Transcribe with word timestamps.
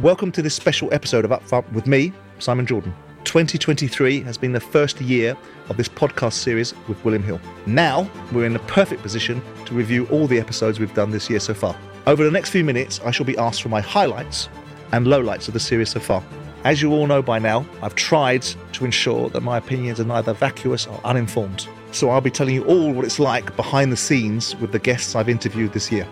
Welcome 0.00 0.30
to 0.32 0.42
this 0.42 0.54
special 0.54 0.94
episode 0.94 1.24
of 1.24 1.32
Upfront 1.32 1.72
with 1.72 1.88
me, 1.88 2.12
Simon 2.38 2.66
Jordan. 2.66 2.94
2023 3.24 4.20
has 4.20 4.38
been 4.38 4.52
the 4.52 4.60
first 4.60 5.00
year 5.00 5.36
of 5.68 5.76
this 5.76 5.88
podcast 5.88 6.34
series 6.34 6.72
with 6.86 7.04
William 7.04 7.24
Hill. 7.24 7.40
Now 7.66 8.08
we're 8.30 8.46
in 8.46 8.52
the 8.52 8.60
perfect 8.60 9.02
position 9.02 9.42
to 9.64 9.74
review 9.74 10.06
all 10.06 10.28
the 10.28 10.38
episodes 10.38 10.78
we've 10.78 10.94
done 10.94 11.10
this 11.10 11.28
year 11.28 11.40
so 11.40 11.52
far. 11.52 11.76
Over 12.06 12.22
the 12.22 12.30
next 12.30 12.50
few 12.50 12.62
minutes, 12.62 13.00
I 13.04 13.10
shall 13.10 13.26
be 13.26 13.36
asked 13.38 13.60
for 13.60 13.70
my 13.70 13.80
highlights 13.80 14.48
and 14.92 15.04
lowlights 15.04 15.48
of 15.48 15.54
the 15.54 15.58
series 15.58 15.88
so 15.88 15.98
far. 15.98 16.22
As 16.62 16.80
you 16.80 16.92
all 16.92 17.08
know 17.08 17.20
by 17.20 17.40
now, 17.40 17.66
I've 17.82 17.96
tried 17.96 18.42
to 18.42 18.84
ensure 18.84 19.30
that 19.30 19.40
my 19.40 19.58
opinions 19.58 19.98
are 19.98 20.04
neither 20.04 20.32
vacuous 20.32 20.86
or 20.86 21.00
uninformed. 21.02 21.66
So 21.90 22.10
I'll 22.10 22.20
be 22.20 22.30
telling 22.30 22.54
you 22.54 22.64
all 22.66 22.92
what 22.92 23.04
it's 23.04 23.18
like 23.18 23.56
behind 23.56 23.90
the 23.90 23.96
scenes 23.96 24.54
with 24.60 24.70
the 24.70 24.78
guests 24.78 25.16
I've 25.16 25.28
interviewed 25.28 25.72
this 25.72 25.90
year. 25.90 26.06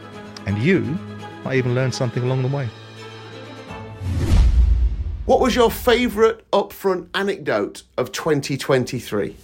And 0.44 0.58
you 0.58 0.80
might 1.44 1.54
even 1.54 1.76
learn 1.76 1.92
something 1.92 2.24
along 2.24 2.42
the 2.42 2.48
way. 2.48 2.68
What 5.26 5.40
was 5.40 5.56
your 5.56 5.72
favourite 5.72 6.48
upfront 6.52 7.08
anecdote 7.12 7.82
of 7.98 8.12
2023? 8.12 9.34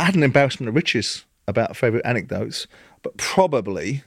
I 0.00 0.02
had 0.02 0.16
an 0.16 0.24
embarrassment 0.24 0.68
of 0.68 0.74
riches 0.74 1.24
about 1.46 1.76
favourite 1.76 2.04
anecdotes, 2.04 2.66
but 3.04 3.16
probably 3.16 4.02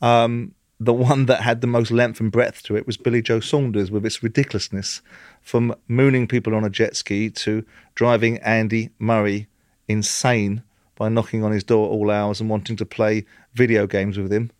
um, 0.00 0.56
the 0.80 0.92
one 0.92 1.26
that 1.26 1.42
had 1.42 1.60
the 1.60 1.68
most 1.68 1.92
length 1.92 2.18
and 2.18 2.32
breadth 2.32 2.64
to 2.64 2.74
it 2.74 2.84
was 2.84 2.96
Billy 2.96 3.22
Joe 3.22 3.38
Saunders 3.38 3.92
with 3.92 4.04
its 4.04 4.24
ridiculousness, 4.24 5.02
from 5.40 5.72
mooning 5.86 6.26
people 6.26 6.56
on 6.56 6.64
a 6.64 6.70
jet 6.70 6.96
ski 6.96 7.30
to 7.30 7.64
driving 7.94 8.38
Andy 8.38 8.90
Murray 8.98 9.46
insane 9.86 10.64
by 10.96 11.10
knocking 11.10 11.44
on 11.44 11.52
his 11.52 11.62
door 11.62 11.88
all 11.88 12.10
hours 12.10 12.40
and 12.40 12.50
wanting 12.50 12.74
to 12.74 12.84
play 12.84 13.24
video 13.54 13.86
games 13.86 14.18
with 14.18 14.32
him, 14.32 14.50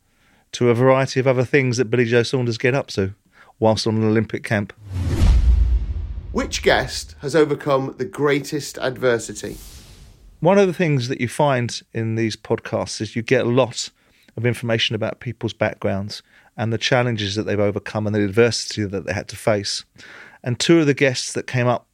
to 0.52 0.70
a 0.70 0.74
variety 0.74 1.18
of 1.18 1.26
other 1.26 1.44
things 1.44 1.78
that 1.78 1.86
Billy 1.86 2.04
Joe 2.04 2.22
Saunders 2.22 2.58
get 2.58 2.76
up 2.76 2.86
to 2.90 3.16
whilst 3.58 3.88
on 3.88 3.96
an 3.96 4.04
Olympic 4.04 4.44
camp. 4.44 4.72
Which 6.32 6.62
guest 6.62 7.14
has 7.20 7.36
overcome 7.36 7.94
the 7.98 8.06
greatest 8.06 8.78
adversity? 8.78 9.58
One 10.40 10.56
of 10.56 10.66
the 10.66 10.72
things 10.72 11.08
that 11.08 11.20
you 11.20 11.28
find 11.28 11.78
in 11.92 12.14
these 12.14 12.36
podcasts 12.36 13.02
is 13.02 13.14
you 13.14 13.20
get 13.20 13.44
a 13.44 13.50
lot 13.50 13.90
of 14.38 14.46
information 14.46 14.96
about 14.96 15.20
people's 15.20 15.52
backgrounds 15.52 16.22
and 16.56 16.72
the 16.72 16.78
challenges 16.78 17.34
that 17.34 17.42
they've 17.42 17.60
overcome 17.60 18.06
and 18.06 18.16
the 18.16 18.24
adversity 18.24 18.82
that 18.82 19.04
they 19.04 19.12
had 19.12 19.28
to 19.28 19.36
face. 19.36 19.84
And 20.42 20.58
two 20.58 20.80
of 20.80 20.86
the 20.86 20.94
guests 20.94 21.34
that 21.34 21.46
came 21.46 21.66
up 21.66 21.86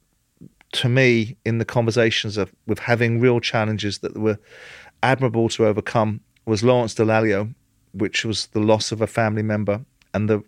to 0.71 0.87
me 0.87 1.35
in 1.43 1.57
the 1.57 1.65
conversations 1.65 2.37
of 2.37 2.49
with 2.65 2.79
having 2.79 3.19
real 3.19 3.41
challenges 3.41 3.97
that 3.99 4.17
were 4.17 4.39
admirable 5.03 5.49
to 5.49 5.65
overcome 5.65 6.21
was 6.45 6.63
Lawrence 6.63 6.95
Dallaglio, 6.95 7.53
which 7.91 8.23
was 8.23 8.47
the 8.47 8.61
loss 8.61 8.93
of 8.93 9.01
a 9.01 9.07
family 9.07 9.43
member 9.43 9.81
and 10.13 10.29
the 10.29 10.41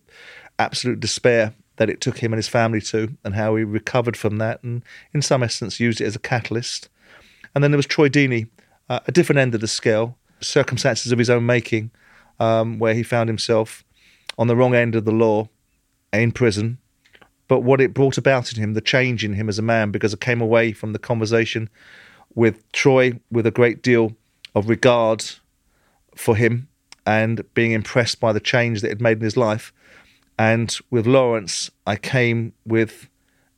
absolute 0.60 1.02
despair 1.02 1.54
that 1.78 1.90
it 1.90 2.02
took 2.02 2.20
him 2.20 2.34
and 2.34 2.38
his 2.38 2.48
family 2.48 2.82
to, 2.82 3.16
and 3.24 3.36
how 3.36 3.56
he 3.56 3.64
recovered 3.64 4.18
from 4.18 4.38
that, 4.38 4.62
and 4.64 4.84
in 5.14 5.22
some 5.22 5.44
essence 5.44 5.80
used 5.80 6.02
it 6.02 6.06
as 6.06 6.16
a 6.16 6.20
catalyst. 6.20 6.90
And 7.54 7.64
then 7.64 7.72
there 7.72 7.78
was 7.78 7.86
Troy 7.86 8.10
Deeney, 8.10 8.50
uh, 8.90 9.00
a 9.08 9.12
different 9.12 9.40
end 9.40 9.56
of 9.56 9.62
the 9.62 9.68
scale, 9.68 10.18
circumstances 10.42 11.12
of 11.12 11.20
his 11.20 11.30
own 11.30 11.46
making, 11.46 11.92
um, 12.40 12.80
where 12.80 12.94
he 12.94 13.04
found 13.04 13.30
himself 13.30 13.84
on 14.38 14.48
the 14.48 14.56
wrong 14.56 14.74
end 14.74 14.96
of 14.96 15.06
the 15.06 15.12
law 15.12 15.50
in 16.14 16.32
prison. 16.32 16.78
But 17.48 17.62
what 17.62 17.82
it 17.82 17.94
brought 17.94 18.18
about 18.18 18.54
in 18.54 18.62
him, 18.62 18.74
the 18.74 18.82
change 18.82 19.26
in 19.26 19.34
him 19.34 19.50
as 19.50 19.60
a 19.60 19.64
man, 19.64 19.92
because 19.92 20.14
I 20.14 20.18
came 20.18 20.42
away 20.42 20.72
from 20.72 20.94
the 20.94 21.00
conversation 21.00 21.70
with 22.34 22.70
Troy 22.72 23.20
with 23.30 23.46
a 23.46 23.52
great 23.52 23.82
deal 23.82 24.16
of 24.56 24.70
regard 24.70 25.26
for 26.16 26.36
him 26.36 26.68
and 27.06 27.44
being 27.54 27.72
impressed 27.72 28.20
by 28.20 28.32
the 28.32 28.40
change 28.40 28.82
that 28.82 28.92
it 28.92 29.02
made 29.02 29.18
in 29.18 29.24
his 29.24 29.38
life. 29.38 29.74
And 30.42 30.76
with 30.90 31.06
Lawrence, 31.06 31.70
I 31.86 31.96
came 31.98 32.54
with 32.66 33.08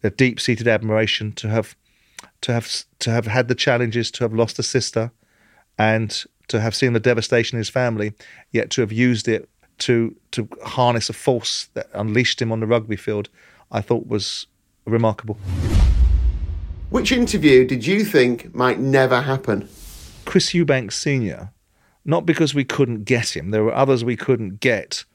a 0.03 0.09
deep-seated 0.09 0.67
admiration 0.67 1.31
to 1.31 1.47
have 1.47 1.77
to 2.41 2.51
have 2.51 2.83
to 2.99 3.09
have 3.09 3.25
had 3.25 3.47
the 3.47 3.55
challenges, 3.55 4.11
to 4.11 4.25
have 4.25 4.33
lost 4.33 4.59
a 4.59 4.63
sister, 4.63 5.13
and 5.77 6.25
to 6.49 6.59
have 6.59 6.75
seen 6.75 6.91
the 6.91 6.99
devastation 6.99 7.55
in 7.55 7.59
his 7.59 7.69
family, 7.69 8.11
yet 8.51 8.69
to 8.71 8.81
have 8.81 8.91
used 8.91 9.29
it 9.29 9.47
to 9.77 10.13
to 10.31 10.49
harness 10.65 11.09
a 11.09 11.13
force 11.13 11.69
that 11.73 11.87
unleashed 11.93 12.41
him 12.41 12.51
on 12.51 12.59
the 12.59 12.67
rugby 12.67 12.97
field, 12.97 13.29
I 13.71 13.79
thought 13.79 14.05
was 14.07 14.47
remarkable. 14.83 15.37
Which 16.89 17.13
interview 17.13 17.65
did 17.65 17.87
you 17.87 18.03
think 18.03 18.53
might 18.53 18.79
never 18.79 19.21
happen? 19.21 19.69
Chris 20.25 20.53
Eubanks 20.53 20.97
Senior, 20.97 21.53
not 22.03 22.25
because 22.25 22.53
we 22.53 22.65
couldn't 22.65 23.05
get 23.05 23.37
him. 23.37 23.51
There 23.51 23.63
were 23.63 23.73
others 23.73 24.03
we 24.03 24.17
couldn't 24.17 24.59
get 24.59 25.05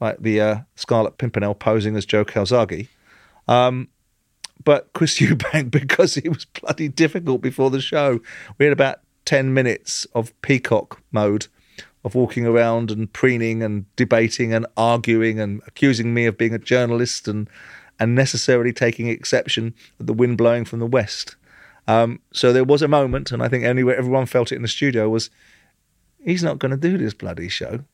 like 0.00 0.18
the 0.20 0.40
uh, 0.40 0.58
Scarlet 0.76 1.18
Pimpernel 1.18 1.54
posing 1.54 1.96
as 1.96 2.06
Joe 2.06 2.24
Calzaghe. 2.24 2.88
Um, 3.46 3.88
but 4.64 4.92
Chris 4.92 5.18
Eubank, 5.20 5.70
because 5.70 6.14
he 6.14 6.28
was 6.28 6.44
bloody 6.44 6.88
difficult 6.88 7.40
before 7.40 7.70
the 7.70 7.80
show, 7.80 8.20
we 8.58 8.66
had 8.66 8.72
about 8.72 9.00
10 9.24 9.52
minutes 9.52 10.06
of 10.14 10.40
peacock 10.42 11.02
mode 11.12 11.48
of 12.04 12.14
walking 12.14 12.46
around 12.46 12.90
and 12.90 13.12
preening 13.12 13.62
and 13.62 13.84
debating 13.96 14.54
and 14.54 14.66
arguing 14.76 15.40
and 15.40 15.60
accusing 15.66 16.14
me 16.14 16.26
of 16.26 16.38
being 16.38 16.54
a 16.54 16.58
journalist 16.58 17.28
and, 17.28 17.50
and 17.98 18.14
necessarily 18.14 18.72
taking 18.72 19.08
exception 19.08 19.74
at 19.98 20.06
the 20.06 20.12
wind 20.12 20.38
blowing 20.38 20.64
from 20.64 20.78
the 20.78 20.86
west. 20.86 21.36
Um, 21.86 22.20
so 22.32 22.52
there 22.52 22.64
was 22.64 22.82
a 22.82 22.88
moment, 22.88 23.32
and 23.32 23.42
I 23.42 23.48
think 23.48 23.64
anyway 23.64 23.96
everyone 23.96 24.26
felt 24.26 24.52
it 24.52 24.56
in 24.56 24.62
the 24.62 24.68
studio, 24.68 25.08
was 25.08 25.30
he's 26.22 26.42
not 26.42 26.58
going 26.58 26.70
to 26.70 26.76
do 26.76 26.98
this 26.98 27.14
bloody 27.14 27.48
show. 27.48 27.84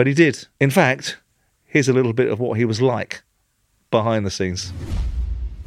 But 0.00 0.06
he 0.06 0.14
did. 0.14 0.48
In 0.58 0.70
fact, 0.70 1.18
here's 1.66 1.86
a 1.86 1.92
little 1.92 2.14
bit 2.14 2.30
of 2.30 2.40
what 2.40 2.56
he 2.56 2.64
was 2.64 2.80
like 2.80 3.22
behind 3.90 4.24
the 4.24 4.30
scenes. 4.30 4.72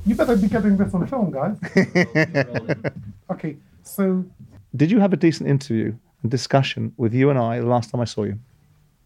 You 0.07 0.16
better 0.16 0.35
be 0.35 0.47
getting 0.47 0.75
this 0.75 0.91
on 0.91 1.05
film, 1.05 1.29
guys. 1.29 1.55
okay, 3.29 3.57
so. 3.83 4.25
Did 4.75 4.89
you 4.89 4.99
have 4.99 5.13
a 5.13 5.17
decent 5.17 5.47
interview 5.47 5.94
and 6.23 6.31
discussion 6.31 6.94
with 6.97 7.13
you 7.13 7.29
and 7.29 7.38
I 7.38 7.59
the 7.59 7.67
last 7.67 7.91
time 7.91 8.01
I 8.01 8.05
saw 8.05 8.23
you? 8.23 8.39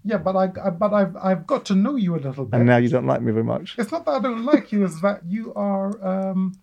Yeah, 0.05 0.15
but 0.15 0.37
I, 0.37 0.49
I, 0.63 0.69
but 0.69 0.93
I've 0.93 1.17
I've 1.17 1.45
got 1.45 1.65
to 1.65 1.75
know 1.75 1.97
you 1.97 2.15
a 2.15 2.21
little 2.23 2.45
bit. 2.45 2.55
And 2.57 2.65
now 2.65 2.77
you 2.77 2.87
don't 2.87 3.05
like 3.05 3.21
me 3.21 3.33
very 3.33 3.43
much. 3.43 3.75
It's 3.77 3.91
not 3.91 4.05
that 4.05 4.11
I 4.11 4.19
don't 4.19 4.45
like 4.45 4.71
you; 4.71 4.85
it's 4.85 5.01
that 5.01 5.25
you 5.27 5.53
are 5.55 5.89
um, 6.07 6.57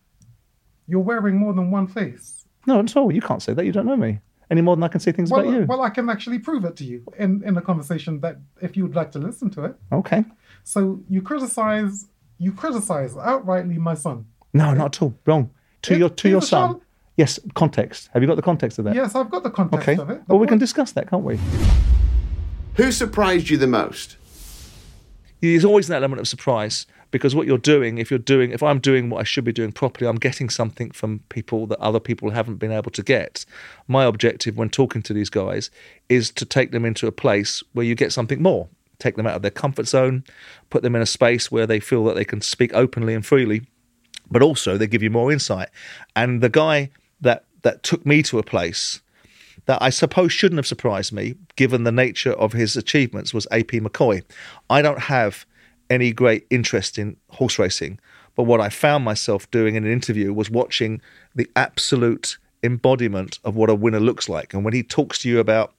you're 0.89 1.01
wearing 1.01 1.37
more 1.37 1.53
than 1.53 1.71
one 1.71 1.87
face. 1.87 2.47
No, 2.67 2.81
at 2.81 2.97
all. 2.97 3.13
You 3.13 3.21
can't 3.21 3.43
say 3.43 3.53
that. 3.53 3.67
You 3.67 3.73
don't 3.73 3.85
know 3.85 3.97
me 3.97 4.21
any 4.51 4.61
more 4.61 4.77
than 4.77 4.83
I 4.83 4.89
can 4.89 5.01
say 5.01 5.13
things 5.13 5.31
well, 5.31 5.41
about 5.41 5.53
you. 5.53 5.67
Well, 5.67 5.83
I 5.83 5.91
can 5.91 6.09
actually 6.11 6.39
prove 6.39 6.65
it 6.65 6.77
to 6.77 6.85
you 6.85 7.03
in, 7.19 7.43
in 7.45 7.57
a 7.57 7.63
conversation 7.63 8.21
that 8.21 8.37
if 8.61 8.77
you 8.77 8.83
would 8.85 8.95
like 8.95 9.11
to 9.13 9.19
listen 9.19 9.51
to 9.51 9.65
it. 9.65 9.75
Okay. 9.93 10.25
So 10.65 11.01
you 11.09 11.23
criticize 11.23 12.07
you 12.39 12.53
criticize 12.53 13.15
outrightly 13.15 13.77
my 13.77 13.95
son. 13.95 14.27
No, 14.53 14.75
not 14.75 14.97
at 14.97 15.03
all. 15.03 15.15
Wrong. 15.27 15.51
To 15.83 15.95
It- 15.95 15.99
your 15.99 16.09
to 16.11 16.29
your 16.29 16.43
son. 16.43 16.69
child. 16.71 16.81
Yes, 17.17 17.39
context. 17.55 18.11
Have 18.13 18.23
you 18.23 18.27
got 18.27 18.35
the 18.35 18.43
context 18.43 18.79
of 18.81 18.85
that? 18.87 18.95
Yes, 18.97 19.15
I've 19.15 19.31
got 19.31 19.45
the 19.45 19.51
context 19.51 19.89
Okay. 19.89 20.03
of 20.03 20.11
it. 20.11 20.23
Well, 20.27 20.39
we 20.41 20.49
can 20.49 20.59
discuss 20.59 20.91
that, 20.93 21.09
can't 21.09 21.23
we? 21.23 21.39
Who 22.75 22.91
surprised 22.91 23.51
you 23.51 23.57
the 23.57 23.69
most? 23.69 24.17
There's 25.41 25.65
always 25.65 25.89
an 25.89 25.95
element 25.95 26.21
of 26.21 26.27
surprise 26.27 26.87
because 27.15 27.33
what 27.33 27.47
you're 27.47 27.59
doing, 27.59 27.99
if 27.99 28.11
you're 28.11 28.19
doing, 28.19 28.51
if 28.51 28.61
I'm 28.61 28.81
doing 28.81 29.09
what 29.09 29.21
I 29.21 29.23
should 29.23 29.45
be 29.45 29.53
doing 29.53 29.71
properly, 29.71 30.09
I'm 30.09 30.17
getting 30.17 30.51
something 30.51 30.91
from 30.91 31.21
people 31.29 31.65
that 31.69 31.79
other 31.79 32.01
people 32.01 32.31
haven't 32.31 32.57
been 32.57 32.73
able 32.73 32.91
to 32.91 33.05
get. 33.05 33.47
My 33.87 34.03
objective 34.05 34.57
when 34.57 34.69
talking 34.69 35.01
to 35.03 35.13
these 35.13 35.31
guys 35.31 35.71
is 36.09 36.33
to 36.33 36.45
take 36.45 36.73
them 36.73 36.85
into 36.85 37.07
a 37.07 37.13
place 37.13 37.63
where 37.73 37.87
you 37.87 37.95
get 37.95 38.13
something 38.13 38.43
more. 38.43 38.67
Take 38.99 39.15
them 39.15 39.29
out 39.29 39.37
of 39.37 39.43
their 39.43 39.53
comfort 39.53 39.87
zone, 39.87 40.25
put 40.71 40.83
them 40.83 40.97
in 40.97 41.03
a 41.03 41.07
space 41.07 41.53
where 41.53 41.69
they 41.69 41.79
feel 41.79 42.05
that 42.07 42.17
they 42.17 42.25
can 42.25 42.41
speak 42.41 42.75
openly 42.75 43.15
and 43.15 43.25
freely, 43.25 43.63
but 44.29 44.43
also 44.43 44.77
they 44.77 44.89
give 44.89 45.05
you 45.05 45.11
more 45.11 45.31
insight. 45.31 45.69
And 46.17 46.41
the 46.41 46.49
guy 46.49 46.91
that 47.21 47.45
that 47.63 47.85
took 47.85 48.05
me 48.05 48.25
to 48.25 48.41
a 48.41 48.43
place 48.43 49.03
that 49.67 49.81
I 49.81 49.91
suppose 49.91 50.33
shouldn't 50.33 50.59
have 50.59 50.67
surprised 50.67 51.13
me, 51.13 51.37
given 51.55 51.85
the 51.85 51.93
nature 51.93 52.33
of 52.33 52.55
his 52.55 52.77
achievements, 52.77 53.33
was 53.33 53.47
AP 53.53 53.79
McCoy. 53.85 54.25
I 54.69 54.83
don't 54.83 54.99
have 54.99 55.47
any 55.91 56.13
great 56.13 56.47
interest 56.51 56.99
in 56.99 57.17
horse 57.31 57.59
racing, 57.59 57.99
but 58.35 58.45
what 58.45 58.61
I 58.61 58.69
found 58.69 59.05
myself 59.05 59.51
doing 59.51 59.75
in 59.75 59.85
an 59.85 59.93
interview 59.93 60.33
was 60.33 60.51
watching 60.51 61.01
the 61.35 61.49
absolute 61.55 62.39
embodiment 62.63 63.39
of 63.45 63.55
what 63.55 63.71
a 63.71 63.75
winner 63.75 64.01
looks 64.01 64.29
like. 64.29 64.55
And 64.55 64.65
when 64.65 64.75
he 64.75 64.83
talks 64.83 65.19
to 65.21 65.29
you 65.29 65.39
about 65.39 65.75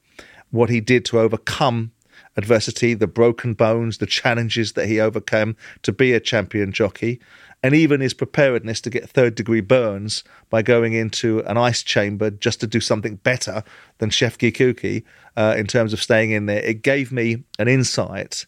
what 0.52 0.70
he 0.70 0.80
did 0.80 1.04
to 1.06 1.20
overcome 1.20 1.92
adversity, 2.38 2.94
the 2.94 3.08
broken 3.08 3.54
bones, 3.54 3.98
the 3.98 4.06
challenges 4.06 4.74
that 4.74 4.88
he 4.88 5.00
overcame 5.00 5.56
to 5.82 5.92
be 5.92 6.14
a 6.14 6.20
champion 6.20 6.72
jockey, 6.72 7.20
and 7.64 7.74
even 7.74 8.02
his 8.02 8.14
preparedness 8.14 8.80
to 8.82 8.90
get 8.90 9.10
third 9.10 9.36
degree 9.36 9.62
burns 9.62 10.24
by 10.50 10.62
going 10.62 10.94
into 10.94 11.40
an 11.42 11.58
ice 11.58 11.82
chamber 11.82 12.30
just 12.30 12.60
to 12.60 12.68
do 12.68 12.80
something 12.80 13.16
better 13.18 13.64
than 13.98 14.10
Chef 14.10 14.38
Kikuki 14.38 15.04
uh, 15.36 15.56
in 15.58 15.66
terms 15.66 15.92
of 15.92 16.02
staying 16.02 16.32
in 16.32 16.46
there. 16.46 16.62
It 16.62 16.84
gave 16.84 17.12
me 17.12 17.44
an 17.58 17.68
insight 17.68 18.46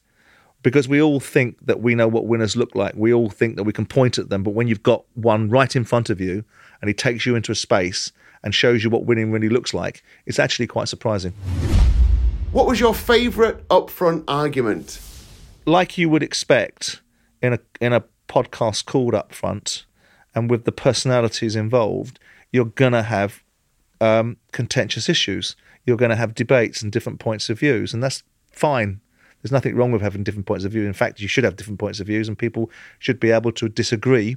because 0.68 0.90
we 0.90 1.02
all 1.02 1.22
think 1.22 1.56
that 1.66 1.80
we 1.80 1.96
know 1.96 2.10
what 2.10 2.26
winners 2.26 2.58
look 2.58 2.76
like. 2.76 2.94
We 2.94 3.14
all 3.14 3.30
think 3.30 3.56
that 3.56 3.64
we 3.64 3.72
can 3.72 3.86
point 3.86 4.18
at 4.18 4.28
them, 4.28 4.44
but 4.44 4.52
when 4.52 4.68
you've 4.68 4.84
got 4.84 5.06
one 5.14 5.50
right 5.50 5.74
in 5.74 5.86
front 5.86 6.10
of 6.10 6.20
you 6.20 6.44
and 6.82 6.90
he 6.90 6.94
takes 6.94 7.26
you 7.26 7.38
into 7.38 7.54
a 7.54 7.56
space 7.56 8.12
and 8.44 8.54
shows 8.54 8.84
you 8.84 8.90
what 8.90 9.06
winning 9.06 9.32
really 9.32 9.48
looks 9.48 9.74
like, 9.74 10.04
it's 10.26 10.40
actually 10.40 10.68
quite 10.68 10.90
surprising. 10.90 11.32
What 12.52 12.68
was 12.68 12.82
your 12.82 12.94
favourite 12.94 13.66
upfront 13.70 14.26
argument? 14.28 15.00
like 15.66 15.98
you 15.98 16.10
would 16.10 16.24
expect, 16.24 17.02
in 17.42 17.54
a 17.54 17.60
in 17.80 17.94
a 17.94 18.04
podcast 18.28 18.86
called 18.86 19.16
Up 19.16 19.34
Front, 19.34 19.86
and 20.36 20.50
with 20.50 20.66
the 20.66 20.74
personalities 20.74 21.56
involved, 21.56 22.20
you're 22.52 22.66
gonna 22.66 23.04
have 23.04 23.42
um, 24.02 24.36
contentious 24.52 25.08
issues. 25.08 25.56
You're 25.86 25.98
going 25.98 26.10
to 26.10 26.18
have 26.18 26.36
debates 26.36 26.82
and 26.82 26.92
different 26.92 27.20
points 27.20 27.50
of 27.50 27.60
views, 27.60 27.94
and 27.94 28.04
that's 28.04 28.22
fine. 28.52 29.00
There's 29.48 29.64
nothing 29.64 29.78
wrong 29.78 29.94
with 29.94 30.02
having 30.02 30.26
different 30.26 30.46
points 30.46 30.66
of 30.66 30.74
view. 30.74 30.86
In 30.86 30.92
fact, 30.92 31.22
you 31.22 31.30
should 31.30 31.46
have 31.46 31.56
different 31.56 31.80
points 31.80 32.02
of 32.02 32.08
views, 32.08 32.28
and 32.28 32.38
people 32.38 32.70
should 33.00 33.18
be 33.18 33.32
able 33.32 33.54
to 33.54 33.70
disagree 33.70 34.36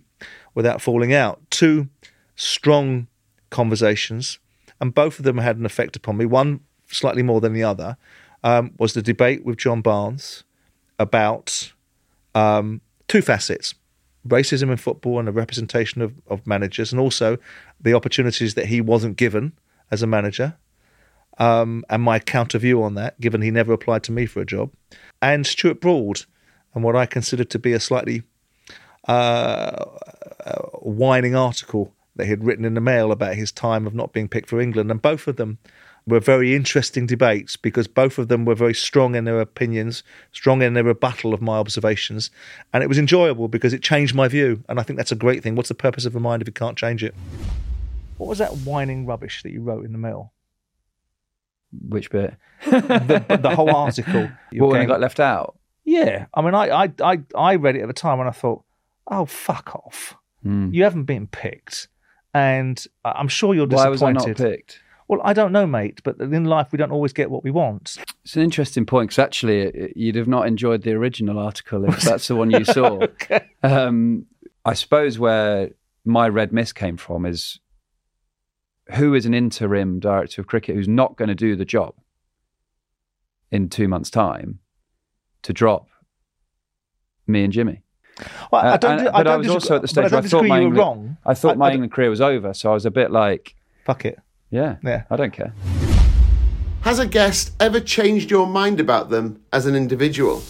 without 0.54 0.80
falling 0.80 1.12
out. 1.12 1.40
Two 1.50 1.88
strong 2.36 3.08
conversations, 3.50 4.38
and 4.80 4.94
both 4.94 5.18
of 5.18 5.24
them 5.24 5.38
had 5.38 5.56
an 5.56 5.66
effect 5.66 5.96
upon 5.96 6.16
me. 6.16 6.26
One 6.26 6.60
slightly 6.86 7.24
more 7.24 7.40
than 7.40 7.54
the 7.54 7.64
other 7.64 7.96
um, 8.44 8.70
was 8.78 8.94
the 8.94 9.02
debate 9.02 9.44
with 9.44 9.58
John 9.58 9.80
Barnes 9.80 10.44
about 11.00 11.72
um, 12.36 12.80
two 13.08 13.20
facets 13.20 13.74
racism 14.28 14.70
in 14.70 14.76
football 14.76 15.18
and 15.18 15.26
the 15.26 15.32
representation 15.32 16.02
of, 16.02 16.14
of 16.28 16.46
managers, 16.46 16.92
and 16.92 17.00
also 17.00 17.36
the 17.80 17.94
opportunities 17.94 18.54
that 18.54 18.66
he 18.66 18.80
wasn't 18.80 19.16
given 19.16 19.54
as 19.90 20.02
a 20.02 20.06
manager, 20.06 20.56
um, 21.40 21.84
and 21.88 22.02
my 22.02 22.18
counter 22.18 22.58
view 22.58 22.82
on 22.82 22.94
that, 22.94 23.18
given 23.20 23.40
he 23.40 23.50
never 23.50 23.72
applied 23.72 24.04
to 24.04 24.12
me 24.12 24.26
for 24.26 24.40
a 24.40 24.46
job, 24.46 24.70
and 25.20 25.46
Stuart 25.46 25.80
Broad, 25.80 26.22
and 26.74 26.84
what 26.84 26.94
I 26.94 27.06
considered 27.06 27.50
to 27.50 27.58
be 27.58 27.72
a 27.72 27.80
slightly 27.80 28.22
uh, 29.08 29.84
whining 30.82 31.34
article 31.34 31.92
that 32.16 32.24
he 32.24 32.30
had 32.30 32.44
written 32.44 32.66
in 32.66 32.74
the 32.74 32.80
Mail 32.80 33.10
about 33.10 33.34
his 33.34 33.50
time 33.50 33.86
of 33.86 33.94
not 33.94 34.12
being 34.12 34.28
picked 34.28 34.50
for 34.50 34.60
England, 34.60 34.90
and 34.90 35.00
both 35.00 35.26
of 35.26 35.36
them 35.36 35.58
were 36.06 36.20
very 36.20 36.54
interesting 36.54 37.06
debates 37.06 37.56
because 37.56 37.86
both 37.86 38.18
of 38.18 38.28
them 38.28 38.44
were 38.44 38.54
very 38.54 38.74
strong 38.74 39.14
in 39.14 39.24
their 39.24 39.40
opinions, 39.40 40.02
strong 40.32 40.60
in 40.60 40.74
their 40.74 40.84
rebuttal 40.84 41.32
of 41.32 41.40
my 41.40 41.56
observations, 41.56 42.30
and 42.74 42.82
it 42.82 42.88
was 42.88 42.98
enjoyable 42.98 43.48
because 43.48 43.72
it 43.72 43.82
changed 43.82 44.14
my 44.14 44.28
view, 44.28 44.62
and 44.68 44.78
I 44.78 44.82
think 44.82 44.98
that's 44.98 45.12
a 45.12 45.16
great 45.16 45.42
thing. 45.42 45.54
What's 45.54 45.70
the 45.70 45.74
purpose 45.74 46.04
of 46.04 46.14
a 46.14 46.20
mind 46.20 46.42
if 46.42 46.48
you 46.48 46.52
can't 46.52 46.76
change 46.76 47.02
it? 47.02 47.14
What 48.18 48.28
was 48.28 48.38
that 48.38 48.58
whining 48.58 49.06
rubbish 49.06 49.42
that 49.42 49.52
you 49.52 49.62
wrote 49.62 49.86
in 49.86 49.92
the 49.92 49.98
mail? 49.98 50.32
Which 51.72 52.10
bit? 52.10 52.34
the, 52.64 53.38
the 53.40 53.54
whole 53.54 53.74
article. 53.74 54.28
What 54.52 54.70
when 54.70 54.82
it 54.82 54.86
got 54.86 55.00
left 55.00 55.20
out? 55.20 55.56
Yeah, 55.84 56.26
I 56.34 56.42
mean, 56.42 56.54
I, 56.54 56.84
I, 56.84 56.92
I, 57.02 57.18
I 57.36 57.54
read 57.56 57.76
it 57.76 57.82
at 57.82 57.86
the 57.88 57.92
time 57.94 58.20
and 58.20 58.28
I 58.28 58.32
thought, 58.32 58.62
oh, 59.06 59.24
fuck 59.24 59.74
off. 59.74 60.14
Hmm. 60.42 60.70
You 60.72 60.84
haven't 60.84 61.04
been 61.04 61.26
picked, 61.26 61.88
and 62.34 62.84
I'm 63.04 63.28
sure 63.28 63.54
you're 63.54 63.66
disappointed. 63.66 63.86
Why 63.86 63.90
was 63.90 64.02
I 64.02 64.12
not 64.12 64.36
picked? 64.36 64.80
Well, 65.08 65.20
I 65.24 65.32
don't 65.32 65.50
know, 65.52 65.66
mate, 65.66 66.00
but 66.04 66.20
in 66.20 66.44
life 66.44 66.68
we 66.70 66.78
don't 66.78 66.92
always 66.92 67.12
get 67.12 67.30
what 67.30 67.42
we 67.42 67.50
want. 67.50 67.96
It's 68.24 68.36
an 68.36 68.42
interesting 68.42 68.86
point 68.86 69.08
because 69.10 69.18
actually 69.18 69.62
it- 69.62 69.96
you'd 69.96 70.14
have 70.14 70.28
not 70.28 70.46
enjoyed 70.46 70.82
the 70.82 70.92
original 70.92 71.38
article 71.38 71.84
if 71.86 72.00
that's 72.02 72.28
the 72.28 72.36
one 72.36 72.50
you 72.50 72.64
saw. 72.64 73.06
um, 73.64 74.26
I 74.64 74.74
suppose 74.74 75.18
where 75.18 75.70
my 76.04 76.28
red 76.28 76.52
mist 76.52 76.74
came 76.76 76.96
from 76.96 77.26
is 77.26 77.58
who 78.94 79.14
is 79.14 79.26
an 79.26 79.34
interim 79.34 80.00
director 80.00 80.40
of 80.40 80.46
cricket 80.46 80.74
who's 80.74 80.88
not 80.88 81.16
going 81.16 81.28
to 81.28 81.34
do 81.34 81.56
the 81.56 81.64
job 81.64 81.94
in 83.50 83.68
two 83.68 83.88
months' 83.88 84.10
time 84.10 84.58
to 85.42 85.52
drop 85.52 85.88
me 87.26 87.44
and 87.44 87.52
Jimmy. 87.52 87.82
Well, 88.52 88.62
I 88.62 88.68
Uh, 88.70 88.76
don't. 88.76 88.98
and- 89.00 89.08
I 89.08 89.12
but 89.12 89.22
don't 89.24 89.32
I 89.32 89.36
was 89.36 89.46
disagree- 89.46 89.54
also 89.54 89.76
at 89.76 89.82
the 89.82 89.88
stage 89.88 90.04
I 90.12 90.16
where 90.16 90.24
I 90.24 90.28
thought 90.28 90.44
my 90.44 90.46
you 90.46 90.50
were 90.50 90.56
England- 90.68 90.76
wrong. 90.78 91.16
I 91.24 91.34
thought 91.34 91.52
I- 91.52 91.56
my 91.56 91.66
I 91.66 91.68
don't- 91.70 91.74
England 91.76 91.92
career 91.92 92.10
was 92.10 92.20
over, 92.20 92.52
so 92.54 92.70
I 92.70 92.74
was 92.74 92.84
a 92.86 92.90
bit 92.90 93.10
like, 93.10 93.54
Fuck 93.84 94.04
it. 94.04 94.18
yeah, 94.50 94.76
Yeah. 94.82 95.04
I 95.10 95.16
don't 95.16 95.32
care. 95.32 95.52
Has 96.82 96.98
a 96.98 97.06
guest 97.06 97.52
ever 97.60 97.80
changed 97.80 98.30
your 98.30 98.46
mind 98.46 98.80
about 98.80 99.10
them 99.10 99.40
as 99.52 99.66
an 99.66 99.74
individual? 99.74 100.42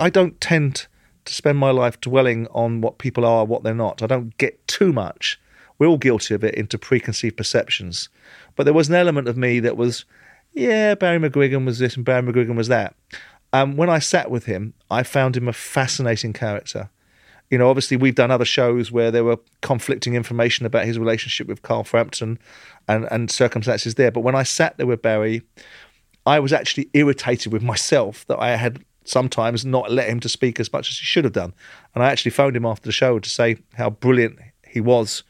I 0.00 0.10
don't 0.10 0.40
tend 0.40 0.86
to 1.24 1.34
spend 1.34 1.58
my 1.58 1.70
life 1.70 2.00
dwelling 2.00 2.46
on 2.52 2.80
what 2.80 2.98
people 2.98 3.24
are, 3.24 3.44
what 3.44 3.62
they're 3.64 3.74
not. 3.74 4.02
I 4.02 4.06
don't 4.06 4.36
get 4.38 4.66
too 4.68 4.92
much. 4.92 5.40
We're 5.78 5.86
all 5.86 5.98
guilty 5.98 6.34
of 6.34 6.44
it 6.44 6.54
into 6.54 6.78
preconceived 6.78 7.36
perceptions. 7.36 8.08
But 8.56 8.64
there 8.64 8.74
was 8.74 8.88
an 8.88 8.94
element 8.94 9.28
of 9.28 9.36
me 9.36 9.60
that 9.60 9.76
was, 9.76 10.04
yeah, 10.52 10.94
Barry 10.94 11.18
McGuigan 11.18 11.64
was 11.64 11.78
this 11.78 11.96
and 11.96 12.04
Barry 12.04 12.22
McGuigan 12.22 12.56
was 12.56 12.68
that. 12.68 12.94
Um, 13.52 13.76
when 13.76 13.88
I 13.88 13.98
sat 13.98 14.30
with 14.30 14.46
him, 14.46 14.74
I 14.90 15.02
found 15.02 15.36
him 15.36 15.48
a 15.48 15.52
fascinating 15.52 16.32
character. 16.32 16.90
You 17.50 17.56
know, 17.56 17.70
obviously, 17.70 17.96
we've 17.96 18.14
done 18.14 18.30
other 18.30 18.44
shows 18.44 18.92
where 18.92 19.10
there 19.10 19.24
were 19.24 19.38
conflicting 19.62 20.14
information 20.14 20.66
about 20.66 20.84
his 20.84 20.98
relationship 20.98 21.46
with 21.46 21.62
Carl 21.62 21.84
Frampton 21.84 22.38
and, 22.86 23.08
and 23.10 23.30
circumstances 23.30 23.94
there. 23.94 24.10
But 24.10 24.20
when 24.20 24.34
I 24.34 24.42
sat 24.42 24.76
there 24.76 24.86
with 24.86 25.00
Barry, 25.00 25.42
I 26.26 26.40
was 26.40 26.52
actually 26.52 26.90
irritated 26.92 27.52
with 27.52 27.62
myself 27.62 28.26
that 28.26 28.38
I 28.38 28.56
had 28.56 28.84
sometimes 29.04 29.64
not 29.64 29.90
let 29.90 30.10
him 30.10 30.20
to 30.20 30.28
speak 30.28 30.60
as 30.60 30.70
much 30.70 30.90
as 30.90 30.98
he 30.98 31.04
should 31.06 31.24
have 31.24 31.32
done. 31.32 31.54
And 31.94 32.04
I 32.04 32.10
actually 32.10 32.32
phoned 32.32 32.54
him 32.54 32.66
after 32.66 32.86
the 32.86 32.92
show 32.92 33.18
to 33.18 33.30
say 33.30 33.56
how 33.74 33.88
brilliant 33.88 34.38
he 34.66 34.82
was 34.82 35.22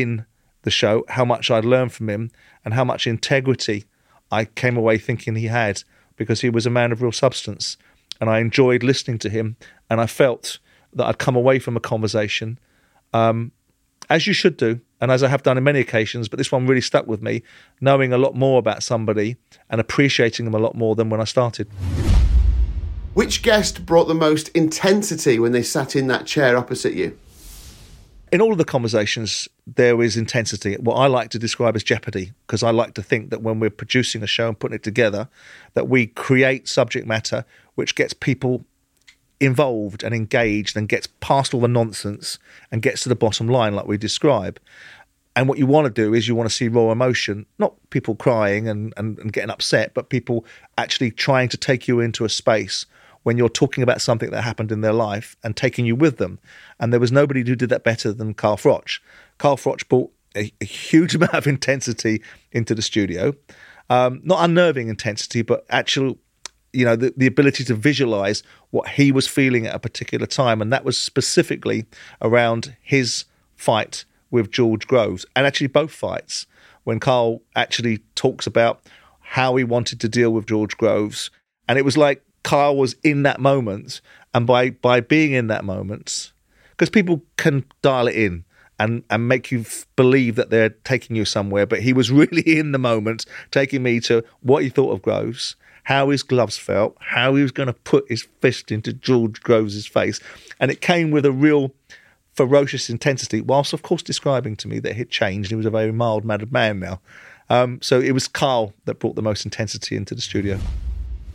in 0.00 0.24
the 0.62 0.70
show, 0.70 1.04
how 1.08 1.24
much 1.24 1.50
I'd 1.50 1.64
learned 1.64 1.92
from 1.92 2.08
him, 2.08 2.30
and 2.64 2.74
how 2.74 2.84
much 2.84 3.06
integrity 3.06 3.84
I 4.30 4.44
came 4.44 4.76
away 4.76 4.98
thinking 4.98 5.34
he 5.34 5.46
had 5.46 5.82
because 6.16 6.40
he 6.40 6.50
was 6.50 6.66
a 6.66 6.70
man 6.70 6.92
of 6.92 7.02
real 7.02 7.12
substance. 7.12 7.76
And 8.20 8.30
I 8.30 8.38
enjoyed 8.38 8.82
listening 8.82 9.18
to 9.18 9.28
him, 9.28 9.56
and 9.90 10.00
I 10.00 10.06
felt 10.06 10.58
that 10.94 11.06
I'd 11.06 11.18
come 11.18 11.36
away 11.36 11.58
from 11.58 11.76
a 11.76 11.80
conversation 11.80 12.58
um, 13.12 13.52
as 14.10 14.26
you 14.26 14.32
should 14.32 14.56
do, 14.56 14.80
and 15.00 15.10
as 15.10 15.22
I 15.22 15.28
have 15.28 15.42
done 15.42 15.58
in 15.58 15.64
many 15.64 15.80
occasions, 15.80 16.28
but 16.28 16.36
this 16.36 16.52
one 16.52 16.66
really 16.66 16.80
stuck 16.80 17.06
with 17.06 17.22
me, 17.22 17.42
knowing 17.80 18.12
a 18.12 18.18
lot 18.18 18.34
more 18.34 18.58
about 18.58 18.82
somebody 18.82 19.36
and 19.70 19.80
appreciating 19.80 20.44
them 20.44 20.54
a 20.54 20.58
lot 20.58 20.74
more 20.74 20.94
than 20.94 21.10
when 21.10 21.20
I 21.20 21.24
started. 21.24 21.68
Which 23.14 23.42
guest 23.42 23.84
brought 23.84 24.08
the 24.08 24.14
most 24.14 24.48
intensity 24.50 25.38
when 25.38 25.52
they 25.52 25.62
sat 25.62 25.94
in 25.96 26.06
that 26.08 26.26
chair 26.26 26.56
opposite 26.56 26.94
you? 26.94 27.18
In 28.32 28.40
all 28.40 28.50
of 28.50 28.56
the 28.56 28.64
conversations, 28.64 29.46
there 29.66 30.00
is 30.00 30.16
intensity. 30.16 30.74
What 30.76 30.94
I 30.94 31.06
like 31.06 31.28
to 31.30 31.38
describe 31.38 31.76
as 31.76 31.84
jeopardy, 31.84 32.32
because 32.46 32.62
I 32.62 32.70
like 32.70 32.94
to 32.94 33.02
think 33.02 33.28
that 33.28 33.42
when 33.42 33.60
we're 33.60 33.68
producing 33.68 34.22
a 34.22 34.26
show 34.26 34.48
and 34.48 34.58
putting 34.58 34.74
it 34.74 34.82
together, 34.82 35.28
that 35.74 35.86
we 35.86 36.06
create 36.06 36.66
subject 36.66 37.06
matter 37.06 37.44
which 37.74 37.94
gets 37.94 38.14
people 38.14 38.64
involved 39.38 40.02
and 40.02 40.14
engaged 40.14 40.78
and 40.78 40.88
gets 40.88 41.08
past 41.20 41.52
all 41.52 41.60
the 41.60 41.68
nonsense 41.68 42.38
and 42.70 42.80
gets 42.80 43.02
to 43.02 43.10
the 43.10 43.14
bottom 43.14 43.48
line, 43.48 43.74
like 43.74 43.86
we 43.86 43.98
describe. 43.98 44.58
And 45.36 45.46
what 45.46 45.58
you 45.58 45.66
want 45.66 45.84
to 45.86 45.90
do 45.90 46.14
is 46.14 46.26
you 46.26 46.34
want 46.34 46.48
to 46.48 46.54
see 46.54 46.68
raw 46.68 46.90
emotion, 46.90 47.44
not 47.58 47.74
people 47.90 48.14
crying 48.14 48.66
and, 48.66 48.94
and, 48.96 49.18
and 49.18 49.32
getting 49.32 49.50
upset, 49.50 49.92
but 49.92 50.08
people 50.08 50.46
actually 50.78 51.10
trying 51.10 51.50
to 51.50 51.58
take 51.58 51.86
you 51.86 52.00
into 52.00 52.24
a 52.24 52.30
space 52.30 52.86
when 53.22 53.38
you're 53.38 53.48
talking 53.48 53.82
about 53.82 54.00
something 54.00 54.30
that 54.30 54.42
happened 54.42 54.72
in 54.72 54.80
their 54.80 54.92
life 54.92 55.36
and 55.42 55.56
taking 55.56 55.86
you 55.86 55.94
with 55.94 56.18
them. 56.18 56.38
And 56.80 56.92
there 56.92 57.00
was 57.00 57.12
nobody 57.12 57.44
who 57.46 57.56
did 57.56 57.70
that 57.70 57.84
better 57.84 58.12
than 58.12 58.34
Carl 58.34 58.56
Froch. 58.56 59.00
Carl 59.38 59.56
Froch 59.56 59.88
brought 59.88 60.12
a, 60.36 60.52
a 60.60 60.64
huge 60.64 61.14
amount 61.16 61.34
of 61.34 61.46
intensity 61.46 62.22
into 62.50 62.74
the 62.74 62.82
studio. 62.82 63.34
Um, 63.90 64.20
not 64.24 64.44
unnerving 64.44 64.88
intensity, 64.88 65.42
but 65.42 65.64
actual 65.68 66.18
you 66.72 66.84
know 66.84 66.96
the, 66.96 67.12
the 67.16 67.26
ability 67.26 67.64
to 67.64 67.74
visualize 67.74 68.42
what 68.70 68.88
he 68.88 69.12
was 69.12 69.28
feeling 69.28 69.66
at 69.66 69.74
a 69.74 69.78
particular 69.78 70.26
time 70.26 70.62
and 70.62 70.72
that 70.72 70.84
was 70.84 70.98
specifically 70.98 71.84
around 72.22 72.76
his 72.80 73.26
fight 73.56 74.04
with 74.30 74.50
george 74.50 74.86
groves 74.86 75.26
and 75.36 75.46
actually 75.46 75.66
both 75.66 75.92
fights 75.92 76.46
when 76.84 76.98
carl 76.98 77.42
actually 77.54 77.98
talks 78.14 78.46
about 78.46 78.80
how 79.20 79.54
he 79.56 79.64
wanted 79.64 80.00
to 80.00 80.08
deal 80.08 80.30
with 80.32 80.46
george 80.46 80.76
groves 80.78 81.30
and 81.68 81.78
it 81.78 81.84
was 81.84 81.98
like 81.98 82.24
carl 82.42 82.76
was 82.76 82.94
in 83.02 83.22
that 83.22 83.40
moment 83.40 84.00
and 84.34 84.46
by 84.46 84.70
by 84.70 85.00
being 85.00 85.32
in 85.32 85.46
that 85.46 85.64
moment 85.64 86.32
because 86.70 86.90
people 86.90 87.22
can 87.36 87.64
dial 87.82 88.08
it 88.08 88.16
in 88.16 88.44
and 88.82 89.04
and 89.10 89.28
make 89.28 89.52
you 89.52 89.60
f- 89.60 89.86
believe 89.96 90.34
that 90.34 90.50
they're 90.50 90.70
taking 90.70 91.14
you 91.14 91.24
somewhere. 91.24 91.66
But 91.66 91.82
he 91.82 91.92
was 91.92 92.10
really 92.20 92.42
in 92.42 92.72
the 92.72 92.78
moment, 92.78 93.24
taking 93.50 93.82
me 93.82 94.00
to 94.00 94.24
what 94.40 94.62
he 94.62 94.68
thought 94.68 94.92
of 94.92 95.02
Groves, 95.02 95.56
how 95.84 96.10
his 96.10 96.22
gloves 96.22 96.58
felt, 96.58 96.96
how 97.00 97.34
he 97.34 97.42
was 97.42 97.52
going 97.52 97.68
to 97.68 97.72
put 97.72 98.04
his 98.08 98.26
fist 98.40 98.72
into 98.72 98.92
George 98.92 99.40
Groves's 99.42 99.86
face, 99.86 100.20
and 100.58 100.70
it 100.70 100.80
came 100.80 101.10
with 101.10 101.24
a 101.24 101.32
real 101.32 101.72
ferocious 102.34 102.88
intensity, 102.88 103.40
whilst 103.40 103.72
of 103.72 103.82
course 103.82 104.02
describing 104.02 104.56
to 104.56 104.68
me 104.68 104.78
that 104.80 104.96
he'd 104.96 105.10
changed. 105.10 105.50
He 105.50 105.56
was 105.56 105.66
a 105.66 105.70
very 105.70 105.92
mild 105.92 106.24
mannered 106.24 106.52
man 106.52 106.80
now. 106.80 107.00
Um, 107.50 107.80
so 107.82 108.00
it 108.00 108.12
was 108.12 108.26
Carl 108.26 108.72
that 108.86 108.98
brought 108.98 109.14
the 109.14 109.22
most 109.22 109.44
intensity 109.44 109.96
into 109.96 110.14
the 110.14 110.22
studio. 110.22 110.58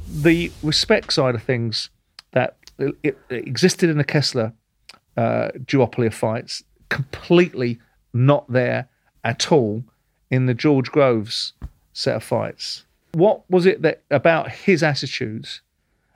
The 0.09 0.51
respect 0.63 1.13
side 1.13 1.35
of 1.35 1.43
things 1.43 1.89
that 2.31 2.57
it, 2.79 3.17
existed 3.29 3.89
in 3.89 3.97
the 3.97 4.03
Kessler 4.03 4.53
uh, 5.15 5.49
duopoly 5.65 6.07
of 6.07 6.13
fights, 6.13 6.63
completely 6.89 7.79
not 8.13 8.51
there 8.51 8.87
at 9.23 9.51
all 9.51 9.83
in 10.29 10.45
the 10.45 10.53
George 10.53 10.91
Groves 10.91 11.53
set 11.93 12.15
of 12.15 12.23
fights. 12.23 12.85
What 13.13 13.49
was 13.49 13.65
it 13.65 13.81
that 13.81 14.03
about 14.11 14.51
his 14.51 14.83
attitudes 14.83 15.61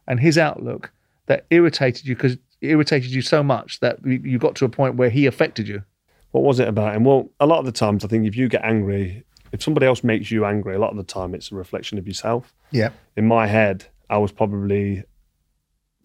and 0.07 0.19
his 0.19 0.37
outlook 0.37 0.91
that 1.25 1.45
irritated 1.49 2.05
you? 2.05 2.15
Because 2.15 2.37
irritated 2.61 3.11
you 3.11 3.21
so 3.21 3.41
much 3.41 3.79
that 3.79 4.05
you 4.05 4.37
got 4.37 4.55
to 4.55 4.65
a 4.65 4.69
point 4.69 4.95
where 4.95 5.09
he 5.09 5.25
affected 5.25 5.67
you. 5.67 5.83
What 6.31 6.43
was 6.43 6.59
it 6.59 6.67
about 6.67 6.95
him? 6.95 7.03
Well, 7.03 7.29
a 7.39 7.45
lot 7.45 7.59
of 7.59 7.65
the 7.65 7.71
times, 7.71 8.05
I 8.05 8.07
think 8.07 8.25
if 8.25 8.35
you 8.35 8.47
get 8.47 8.63
angry, 8.63 9.23
if 9.51 9.63
somebody 9.63 9.85
else 9.85 10.03
makes 10.03 10.31
you 10.31 10.45
angry, 10.45 10.75
a 10.75 10.79
lot 10.79 10.91
of 10.91 10.97
the 10.97 11.03
time 11.03 11.33
it's 11.33 11.51
a 11.51 11.55
reflection 11.55 11.97
of 11.97 12.07
yourself. 12.07 12.53
Yeah. 12.71 12.89
In 13.15 13.27
my 13.27 13.47
head, 13.47 13.85
I 14.09 14.17
was 14.17 14.31
probably 14.31 15.03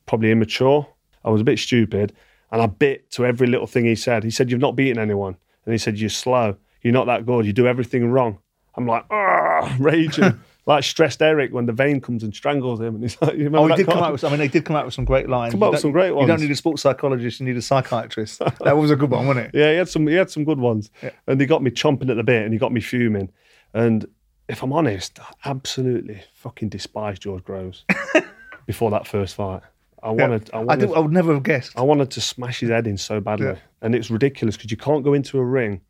probably 0.06 0.30
immature. 0.30 0.86
I 1.24 1.30
was 1.30 1.40
a 1.40 1.44
bit 1.44 1.58
stupid, 1.58 2.12
and 2.52 2.62
I 2.62 2.66
bit 2.66 3.10
to 3.12 3.26
every 3.26 3.46
little 3.46 3.66
thing 3.66 3.84
he 3.84 3.94
said. 3.96 4.24
He 4.24 4.30
said, 4.30 4.50
"You've 4.50 4.60
not 4.60 4.76
beaten 4.76 4.98
anyone," 4.98 5.36
and 5.64 5.72
he 5.72 5.78
said, 5.78 5.98
"You're 5.98 6.10
slow. 6.10 6.56
You're 6.82 6.92
not 6.92 7.06
that 7.06 7.26
good. 7.26 7.46
You 7.46 7.52
do 7.52 7.66
everything 7.66 8.10
wrong." 8.10 8.38
I'm 8.76 8.86
like, 8.86 9.04
ah, 9.10 9.74
raging. 9.80 10.40
Like 10.68 10.82
stressed 10.82 11.22
Eric 11.22 11.52
when 11.52 11.66
the 11.66 11.72
vein 11.72 12.00
comes 12.00 12.24
and 12.24 12.34
strangles 12.34 12.80
him, 12.80 12.96
and 12.96 13.04
he's 13.04 13.16
like, 13.22 13.34
you 13.34 13.44
remember 13.44 13.58
Oh, 13.58 13.62
he 13.66 13.68
that 13.68 13.76
did 13.76 13.86
come 13.86 14.02
out 14.02 14.10
with. 14.10 14.24
I 14.24 14.30
mean, 14.30 14.38
they 14.38 14.48
did 14.48 14.64
come 14.64 14.74
out 14.74 14.84
with 14.84 14.94
some 14.94 15.04
great 15.04 15.28
lines. 15.28 15.52
Come 15.54 15.62
out 15.62 15.70
with 15.70 15.80
some 15.80 15.92
great 15.92 16.10
ones. 16.10 16.22
You 16.22 16.26
don't 16.26 16.40
need 16.40 16.50
a 16.50 16.56
sports 16.56 16.82
psychologist. 16.82 17.38
You 17.38 17.46
need 17.46 17.56
a 17.56 17.62
psychiatrist. 17.62 18.40
that 18.64 18.76
was 18.76 18.90
a 18.90 18.96
good 18.96 19.12
one, 19.12 19.28
wasn't 19.28 19.46
it? 19.46 19.56
Yeah, 19.56 19.70
he 19.70 19.76
had 19.76 19.88
some. 19.88 20.08
He 20.08 20.14
had 20.14 20.28
some 20.28 20.42
good 20.42 20.58
ones, 20.58 20.90
and 21.28 21.40
he 21.40 21.46
got 21.46 21.62
me 21.62 21.70
chomping 21.70 22.10
at 22.10 22.16
the 22.16 22.24
bit, 22.24 22.42
and 22.42 22.52
he 22.52 22.58
got 22.58 22.72
me 22.72 22.80
fuming. 22.80 23.30
And 23.74 24.06
if 24.48 24.62
I'm 24.62 24.72
honest, 24.72 25.18
I 25.20 25.50
absolutely 25.50 26.22
fucking 26.34 26.68
despise 26.68 27.18
George 27.18 27.44
Groves 27.44 27.84
before 28.66 28.90
that 28.92 29.06
first 29.06 29.34
fight. 29.34 29.62
I 30.02 30.10
wanted, 30.10 30.50
I 30.52 30.58
I, 30.58 30.64
wanted, 30.64 30.86
did, 30.86 30.94
I 30.96 30.98
would 31.00 31.12
never 31.12 31.34
have 31.34 31.42
guessed. 31.42 31.72
I 31.76 31.82
wanted 31.82 32.10
to 32.12 32.20
smash 32.20 32.60
his 32.60 32.70
head 32.70 32.86
in 32.86 32.96
so 32.96 33.20
badly, 33.20 33.46
Yeah. 33.46 33.56
and 33.82 33.94
it's 33.94 34.10
ridiculous 34.10 34.56
because 34.56 34.70
you 34.70 34.76
can't 34.76 35.02
go 35.02 35.14
into 35.14 35.38
a 35.38 35.44
ring 35.44 35.80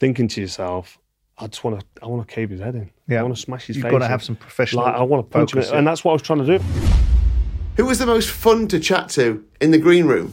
thinking 0.00 0.26
to 0.28 0.40
yourself, 0.40 0.98
"I 1.38 1.48
just 1.48 1.62
want 1.64 1.80
to, 1.80 1.86
I 2.02 2.06
want 2.06 2.26
to 2.26 2.34
cave 2.34 2.48
his 2.50 2.60
head 2.60 2.74
in. 2.76 2.90
Yeah. 3.08 3.20
I 3.20 3.22
want 3.22 3.34
to 3.34 3.40
smash 3.40 3.66
his 3.66 3.76
face. 3.76 3.76
You've 3.76 3.82
face." 3.84 3.90
got 3.92 3.98
to 3.98 4.04
in." 4.06 4.10
have 4.10 4.22
some 4.22 4.36
professional. 4.36 4.84
Like, 4.84 4.94
I 4.94 5.02
want 5.02 5.28
to 5.28 5.30
punch 5.30 5.52
focus, 5.52 5.68
him, 5.68 5.72
yeah. 5.74 5.78
and 5.80 5.86
that's 5.86 6.02
what 6.04 6.12
I 6.12 6.14
was 6.14 6.22
trying 6.22 6.44
to 6.46 6.58
do. 6.58 6.64
Who 7.76 7.84
was 7.86 7.98
the 7.98 8.06
most 8.06 8.30
fun 8.30 8.68
to 8.68 8.80
chat 8.80 9.08
to 9.10 9.44
in 9.60 9.70
the 9.70 9.78
green 9.78 10.06
room? 10.06 10.32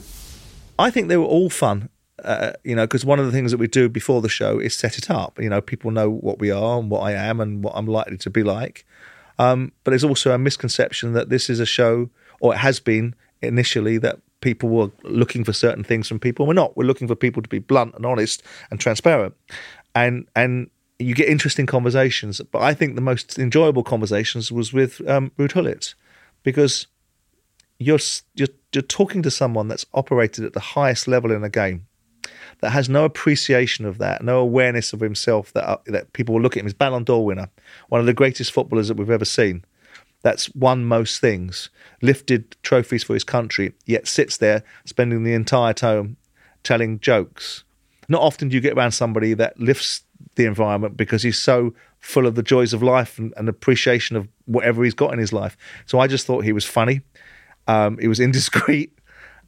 I 0.77 0.89
think 0.91 1.09
they 1.09 1.17
were 1.17 1.25
all 1.25 1.49
fun. 1.49 1.89
Uh, 2.23 2.53
you 2.63 2.75
know, 2.75 2.85
because 2.85 3.05
one 3.05 3.19
of 3.19 3.25
the 3.25 3.31
things 3.31 3.51
that 3.51 3.57
we 3.57 3.67
do 3.67 3.89
before 3.89 4.21
the 4.21 4.29
show 4.29 4.59
is 4.59 4.75
set 4.75 4.97
it 4.97 5.09
up. 5.09 5.39
You 5.39 5.49
know, 5.49 5.61
people 5.61 5.91
know 5.91 6.09
what 6.09 6.39
we 6.39 6.51
are 6.51 6.79
and 6.79 6.89
what 6.89 7.01
I 7.01 7.13
am 7.13 7.39
and 7.39 7.63
what 7.63 7.73
I'm 7.75 7.85
likely 7.85 8.17
to 8.17 8.29
be 8.29 8.43
like. 8.43 8.85
Um, 9.38 9.71
but 9.83 9.91
there's 9.91 10.03
also 10.03 10.31
a 10.31 10.38
misconception 10.38 11.13
that 11.13 11.29
this 11.29 11.49
is 11.49 11.59
a 11.59 11.65
show, 11.65 12.09
or 12.41 12.53
it 12.53 12.57
has 12.57 12.79
been 12.79 13.15
initially, 13.41 13.97
that 13.99 14.19
people 14.41 14.69
were 14.69 14.91
looking 15.03 15.43
for 15.43 15.53
certain 15.53 15.83
things 15.83 16.07
from 16.07 16.19
people. 16.19 16.45
We're 16.45 16.53
not. 16.53 16.75
We're 16.75 16.85
looking 16.85 17.07
for 17.07 17.15
people 17.15 17.41
to 17.41 17.49
be 17.49 17.59
blunt 17.59 17.95
and 17.95 18.05
honest 18.05 18.43
and 18.69 18.79
transparent, 18.79 19.35
and 19.95 20.27
and 20.35 20.69
you 20.99 21.15
get 21.15 21.29
interesting 21.29 21.65
conversations. 21.65 22.41
But 22.51 22.61
I 22.61 22.73
think 22.73 22.95
the 22.95 23.01
most 23.01 23.39
enjoyable 23.39 23.83
conversations 23.83 24.51
was 24.51 24.73
with 24.73 25.07
um, 25.07 25.31
Gullit, 25.38 25.95
because 26.43 26.88
you're 27.79 27.99
you're 28.35 28.49
you're 28.73 28.81
talking 28.81 29.21
to 29.23 29.31
someone 29.31 29.69
that's 29.69 29.85
operated 29.93 30.43
at 30.43 30.53
the 30.53 30.59
highest 30.59 31.07
level 31.07 31.31
in 31.31 31.43
a 31.43 31.49
game 31.49 31.88
that 32.61 32.71
has 32.71 32.89
no 32.89 33.05
appreciation 33.05 33.85
of 33.85 33.97
that, 33.99 34.23
no 34.23 34.39
awareness 34.39 34.93
of 34.93 34.99
himself 34.99 35.53
that 35.53 35.67
uh, 35.67 35.77
that 35.87 36.13
people 36.13 36.35
will 36.35 36.41
look 36.41 36.57
at 36.57 36.61
him 36.61 36.67
as 36.67 36.73
Ballon 36.73 37.03
d'Or 37.03 37.25
winner, 37.25 37.49
one 37.87 37.99
of 37.99 38.07
the 38.07 38.13
greatest 38.13 38.51
footballers 38.51 38.87
that 38.87 38.97
we've 38.97 39.09
ever 39.09 39.25
seen. 39.25 39.63
That's 40.21 40.53
won 40.53 40.83
most 40.83 41.21
things, 41.21 41.69
lifted 42.01 42.57
trophies 42.61 43.03
for 43.03 43.13
his 43.13 43.23
country, 43.23 43.73
yet 43.85 44.05
sits 44.05 44.35
there 44.35 44.63
spending 44.83 45.23
the 45.23 45.33
entire 45.33 45.73
time 45.73 46.17
telling 46.63 46.99
jokes. 46.99 47.63
Not 48.09 48.21
often 48.21 48.49
do 48.49 48.55
you 48.55 48.61
get 48.61 48.73
around 48.73 48.91
somebody 48.91 49.33
that 49.35 49.57
lifts 49.59 50.03
the 50.35 50.45
environment 50.45 50.97
because 50.97 51.23
he's 51.23 51.37
so 51.37 51.73
full 51.99 52.25
of 52.25 52.35
the 52.35 52.43
joys 52.43 52.73
of 52.73 52.83
life 52.83 53.17
and, 53.17 53.33
and 53.37 53.47
appreciation 53.47 54.15
of 54.15 54.27
whatever 54.45 54.83
he's 54.83 54.93
got 54.93 55.13
in 55.13 55.19
his 55.19 55.33
life. 55.33 55.57
So 55.85 55.99
I 55.99 56.07
just 56.07 56.25
thought 56.25 56.43
he 56.43 56.53
was 56.53 56.65
funny. 56.65 57.01
Um, 57.67 57.97
he 57.97 58.07
was 58.07 58.19
indiscreet, 58.27 58.97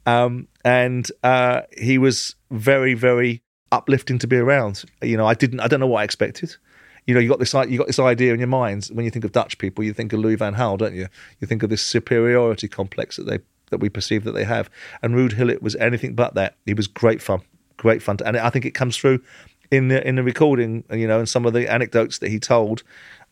um, 0.06 0.48
and 0.64 1.10
uh, 1.22 1.62
he 1.76 1.98
was 1.98 2.34
very, 2.50 2.94
very 2.94 3.42
uplifting 3.70 4.18
to 4.18 4.26
be 4.26 4.36
around. 4.36 4.84
You 5.02 5.16
know, 5.16 5.26
I 5.26 5.34
didn't, 5.34 5.60
I 5.60 5.68
don't 5.68 5.80
know 5.80 5.86
what 5.86 6.00
I 6.00 6.04
expected. 6.04 6.56
You 7.06 7.14
know, 7.14 7.20
you 7.20 7.28
got 7.28 7.38
this, 7.38 7.52
you 7.52 7.78
got 7.78 7.88
this 7.88 7.98
idea 7.98 8.32
in 8.32 8.38
your 8.38 8.48
mind 8.48 8.88
when 8.92 9.04
you 9.04 9.10
think 9.10 9.24
of 9.24 9.32
Dutch 9.32 9.58
people. 9.58 9.82
You 9.82 9.92
think 9.92 10.12
of 10.12 10.20
Louis 10.20 10.36
van 10.36 10.54
Gaal, 10.54 10.78
don't 10.78 10.94
you? 10.94 11.08
You 11.40 11.46
think 11.46 11.62
of 11.62 11.70
this 11.70 11.82
superiority 11.82 12.68
complex 12.68 13.16
that 13.16 13.24
they 13.24 13.40
that 13.70 13.78
we 13.78 13.88
perceive 13.88 14.24
that 14.24 14.32
they 14.32 14.44
have. 14.44 14.70
And 15.02 15.14
Ruud 15.14 15.36
Gullit 15.36 15.62
was 15.62 15.74
anything 15.76 16.14
but 16.14 16.34
that. 16.34 16.56
He 16.66 16.74
was 16.74 16.86
great 16.86 17.20
fun, 17.20 17.40
great 17.76 18.02
fun, 18.02 18.18
to, 18.18 18.26
and 18.26 18.36
I 18.36 18.50
think 18.50 18.64
it 18.64 18.72
comes 18.72 18.96
through 18.96 19.20
in 19.70 19.88
the 19.88 20.06
in 20.06 20.14
the 20.14 20.22
recording. 20.22 20.84
You 20.92 21.08
know, 21.08 21.18
and 21.18 21.28
some 21.28 21.44
of 21.44 21.54
the 21.54 21.70
anecdotes 21.70 22.18
that 22.18 22.30
he 22.30 22.38
told. 22.38 22.82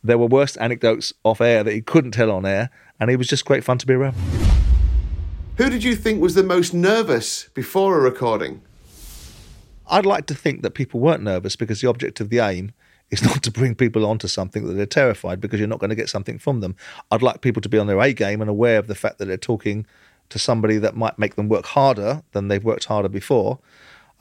There 0.02 0.16
were 0.16 0.26
worse 0.26 0.56
anecdotes 0.56 1.12
off 1.24 1.42
air 1.42 1.62
that 1.62 1.74
he 1.74 1.82
couldn't 1.82 2.12
tell 2.12 2.30
on 2.30 2.46
air, 2.46 2.70
and 2.98 3.10
he 3.10 3.16
was 3.16 3.26
just 3.26 3.44
great 3.44 3.62
fun 3.62 3.76
to 3.76 3.86
be 3.86 3.92
around. 3.92 4.16
Who 5.60 5.68
did 5.68 5.84
you 5.84 5.94
think 5.94 6.22
was 6.22 6.34
the 6.34 6.42
most 6.42 6.72
nervous 6.72 7.50
before 7.52 7.98
a 7.98 8.00
recording? 8.00 8.62
I'd 9.90 10.06
like 10.06 10.24
to 10.28 10.34
think 10.34 10.62
that 10.62 10.70
people 10.70 11.00
weren't 11.00 11.22
nervous 11.22 11.54
because 11.54 11.82
the 11.82 11.88
object 11.90 12.18
of 12.18 12.30
the 12.30 12.38
aim 12.38 12.72
is 13.10 13.22
not 13.26 13.42
to 13.42 13.50
bring 13.50 13.74
people 13.74 14.06
onto 14.06 14.26
something 14.26 14.66
that 14.66 14.72
they're 14.72 14.86
terrified 14.86 15.38
because 15.38 15.60
you're 15.60 15.68
not 15.68 15.78
going 15.78 15.90
to 15.90 15.96
get 15.96 16.08
something 16.08 16.38
from 16.38 16.60
them. 16.60 16.76
I'd 17.10 17.20
like 17.20 17.42
people 17.42 17.60
to 17.60 17.68
be 17.68 17.76
on 17.76 17.88
their 17.88 18.00
A 18.00 18.14
game 18.14 18.40
and 18.40 18.48
aware 18.48 18.78
of 18.78 18.86
the 18.86 18.94
fact 18.94 19.18
that 19.18 19.26
they're 19.26 19.36
talking 19.36 19.84
to 20.30 20.38
somebody 20.38 20.78
that 20.78 20.96
might 20.96 21.18
make 21.18 21.34
them 21.34 21.50
work 21.50 21.66
harder 21.66 22.22
than 22.32 22.48
they've 22.48 22.64
worked 22.64 22.86
harder 22.86 23.10
before. 23.10 23.58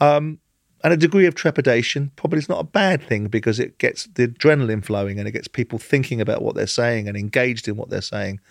Um, 0.02 0.40
and 0.84 0.92
a 0.92 0.98
degree 0.98 1.26
of 1.26 1.36
trepidation 1.36 2.12
probably 2.18 2.40
is 2.40 2.50
not 2.50 2.60
a 2.60 2.66
bad 2.66 3.02
thing 3.02 3.28
because 3.28 3.62
it 3.62 3.78
gets 3.78 4.08
the 4.08 4.28
adrenaline 4.28 4.84
flowing 4.84 5.20
and 5.20 5.26
it 5.26 5.32
gets 5.32 5.48
people 5.48 5.80
thinking 5.80 6.20
about 6.20 6.42
what 6.42 6.56
they're 6.56 6.68
saying 6.68 7.08
and 7.08 7.16
engaged 7.16 7.70
in 7.70 7.78
what 7.78 7.90
they're 7.90 8.02
saying. 8.02 8.42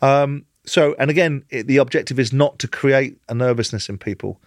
Um, 0.00 0.46
so, 0.66 0.94
and 0.98 1.10
again, 1.10 1.44
it, 1.50 1.66
the 1.66 1.78
objective 1.78 2.18
is 2.18 2.32
not 2.32 2.58
to 2.60 2.68
create 2.68 3.18
a 3.28 3.34
nervousness 3.34 3.88
in 3.88 3.98
people. 3.98 4.40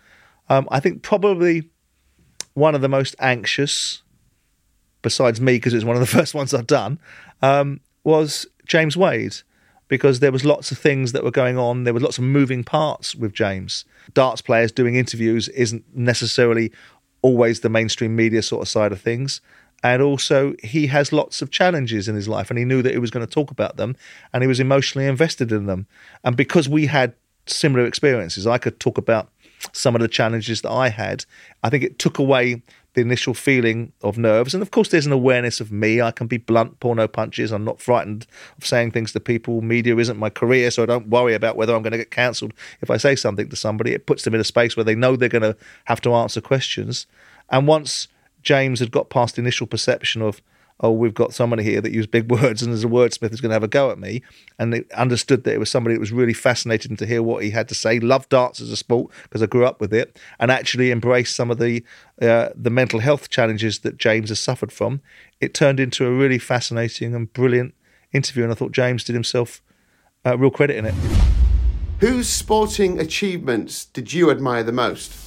Um, 0.50 0.68
I 0.72 0.80
think 0.80 1.02
probably 1.02 1.70
one 2.54 2.76
of 2.76 2.82
the 2.82 2.90
most 2.90 3.16
anxious, 3.20 4.04
besides 5.02 5.42
me, 5.42 5.54
because 5.54 5.74
it 5.74 5.78
was 5.78 5.86
one 5.86 5.96
of 5.96 6.02
the 6.02 6.08
first 6.18 6.34
ones 6.34 6.54
I'd 6.54 6.68
done, 6.68 7.00
um, 7.42 7.80
was 8.04 8.46
James 8.66 8.96
Wade, 8.96 9.36
because 9.88 10.20
there 10.20 10.32
was 10.32 10.46
lots 10.46 10.72
of 10.72 10.78
things 10.78 11.12
that 11.12 11.24
were 11.24 11.32
going 11.32 11.58
on. 11.58 11.84
There 11.84 11.94
was 11.94 12.04
lots 12.04 12.18
of 12.18 12.24
moving 12.24 12.64
parts 12.64 13.16
with 13.16 13.34
James. 13.34 13.86
Darts 14.14 14.42
players 14.42 14.72
doing 14.72 14.96
interviews 14.96 15.50
isn't 15.50 15.84
necessarily 15.96 16.72
always 17.22 17.62
the 17.62 17.70
mainstream 17.70 18.16
media 18.16 18.42
sort 18.42 18.62
of 18.62 18.68
side 18.68 18.92
of 18.92 19.02
things. 19.02 19.42
And 19.84 20.02
also, 20.02 20.56
he 20.64 20.88
has 20.88 21.12
lots 21.12 21.42
of 21.42 21.52
challenges 21.52 22.08
in 22.08 22.16
his 22.16 22.30
life, 22.30 22.50
and 22.50 22.58
he 22.58 22.66
knew 22.66 22.82
that 22.82 22.94
he 22.94 23.00
was 23.00 23.12
going 23.12 23.26
to 23.26 23.32
talk 23.32 23.52
about 23.52 23.76
them, 23.76 23.96
and 24.32 24.42
he 24.42 24.48
was 24.48 24.62
emotionally 24.62 25.08
invested 25.08 25.52
in 25.52 25.66
them. 25.66 25.88
And 26.24 26.38
because 26.38 26.70
we 26.70 26.86
had 26.86 27.14
similar 27.46 27.86
experiences, 27.86 28.48
I 28.48 28.58
could 28.58 28.80
talk 28.80 28.98
about 28.98 29.30
some 29.74 29.96
of 29.96 30.02
the 30.02 30.08
challenges 30.08 30.62
that 30.62 30.72
I 30.72 30.90
had. 30.90 31.26
I 31.64 31.70
think 31.70 31.84
it 31.84 32.00
took 32.00 32.18
away 32.18 32.62
the 32.94 33.02
initial 33.02 33.34
feeling 33.34 33.92
of 34.04 34.18
nerves. 34.18 34.54
And 34.54 34.62
of 34.62 34.72
course, 34.72 34.90
there's 34.90 35.06
an 35.06 35.12
awareness 35.12 35.60
of 35.60 35.72
me. 35.72 36.02
I 36.02 36.12
can 36.12 36.28
be 36.28 36.38
blunt, 36.38 36.80
pull 36.80 36.96
no 36.96 37.08
punches. 37.08 37.52
I'm 37.52 37.66
not 37.66 37.82
frightened 37.82 38.28
of 38.58 38.66
saying 38.66 38.92
things 38.92 39.12
to 39.14 39.20
people. 39.20 39.62
Media 39.62 39.98
isn't 39.98 40.18
my 40.18 40.30
career, 40.30 40.70
so 40.70 40.84
I 40.84 40.86
don't 40.86 41.08
worry 41.08 41.34
about 41.34 41.56
whether 41.56 41.76
I'm 41.76 41.82
going 41.82 41.92
to 41.92 41.98
get 41.98 42.12
cancelled 42.12 42.54
if 42.82 42.90
I 42.90 42.98
say 42.98 43.16
something 43.16 43.50
to 43.50 43.56
somebody. 43.56 43.94
It 43.94 44.06
puts 44.06 44.24
them 44.24 44.36
in 44.36 44.42
a 44.42 44.46
space 44.46 44.78
where 44.78 44.84
they 44.84 44.96
know 44.96 45.16
they're 45.16 45.30
going 45.30 45.42
to 45.42 45.58
have 45.86 46.02
to 46.02 46.14
answer 46.14 46.40
questions. 46.40 47.08
And 47.50 47.68
once 47.68 48.08
James 48.44 48.80
had 48.80 48.92
got 48.92 49.10
past 49.10 49.36
the 49.36 49.42
initial 49.42 49.68
perception 49.68 50.22
of, 50.22 50.42
oh, 50.80 50.92
we've 50.92 51.14
got 51.14 51.34
somebody 51.34 51.64
here 51.64 51.82
that 51.82 51.92
used 51.92 52.12
big 52.12 52.30
words 52.32 52.62
and 52.62 52.72
there's 52.72 52.84
a 52.84 52.88
wordsmith 52.88 53.30
who's 53.30 53.42
going 53.42 53.50
to 53.50 53.56
have 53.56 53.64
a 53.64 53.68
go 53.68 53.90
at 53.92 54.00
me, 54.00 54.22
and 54.60 54.74
they 54.74 54.84
understood 54.96 55.44
that 55.44 55.54
it 55.54 55.60
was 55.60 55.70
somebody 55.70 55.96
that 55.96 56.00
was 56.00 56.12
really 56.12 56.34
fascinated 56.34 56.98
to 56.98 57.06
hear 57.06 57.24
what 57.24 57.44
he 57.44 57.50
had 57.50 57.68
to 57.70 57.76
say, 57.76 58.00
loved 58.00 58.30
darts 58.30 58.62
as 58.62 58.70
a 58.70 58.78
sport 58.78 59.12
because 59.24 59.42
I 59.42 59.48
grew 59.48 59.66
up 59.66 59.80
with 59.80 59.94
it, 59.94 60.20
and 60.40 60.52
actually 60.52 60.92
embraced 60.92 61.36
some 61.36 61.50
of 61.50 61.58
the 61.58 61.84
uh, 62.22 62.50
the 62.56 62.70
mental 62.70 63.00
health 63.00 63.30
challenges 63.30 63.80
that 63.80 63.98
James 63.98 64.30
has 64.30 64.40
suffered 64.40 64.72
from. 64.72 65.02
It 65.42 65.54
turned 65.54 65.80
into 65.80 66.06
a 66.06 66.12
really 66.12 66.40
fascinating 66.40 67.16
and 67.16 67.32
brilliant 67.32 67.74
interview, 68.12 68.44
and 68.44 68.52
I 68.52 68.56
thought 68.56 68.72
James 68.72 69.04
did 69.04 69.14
himself 69.14 69.62
uh, 70.26 70.38
real 70.38 70.52
credit 70.52 70.78
in 70.78 70.86
it. 70.86 70.94
Whose 72.00 72.28
sporting 72.28 73.00
achievements 73.00 73.86
did 73.86 74.12
you 74.12 74.30
admire 74.30 74.64
the 74.64 74.74
most? 74.74 75.24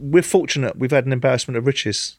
we're 0.00 0.22
fortunate 0.22 0.76
we've 0.78 0.90
had 0.90 1.06
an 1.06 1.12
embarrassment 1.12 1.56
of 1.56 1.66
riches 1.66 2.18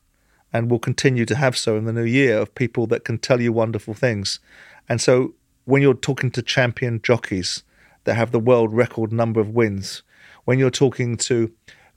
and 0.52 0.70
will 0.70 0.80
continue 0.80 1.26
to 1.26 1.36
have 1.36 1.58
so 1.58 1.78
in 1.78 1.86
the 1.86 1.94
new 1.94 2.04
year 2.04 2.38
of 2.38 2.56
people 2.56 2.88
that 2.88 3.04
can 3.04 3.18
tell 3.18 3.40
you 3.40 3.54
wonderful 3.54 3.94
things. 3.94 4.40
And 4.88 5.00
so 5.00 5.34
when 5.66 5.82
you're 5.82 5.94
talking 5.94 6.32
to 6.32 6.42
champion 6.42 7.02
jockeys 7.02 7.64
that 8.06 8.16
have 8.16 8.32
the 8.32 8.40
world 8.40 8.74
record 8.74 9.12
number 9.12 9.40
of 9.40 9.50
wins, 9.50 10.02
when 10.46 10.58
you're 10.58 10.72
talking 10.72 11.16
to 11.18 11.52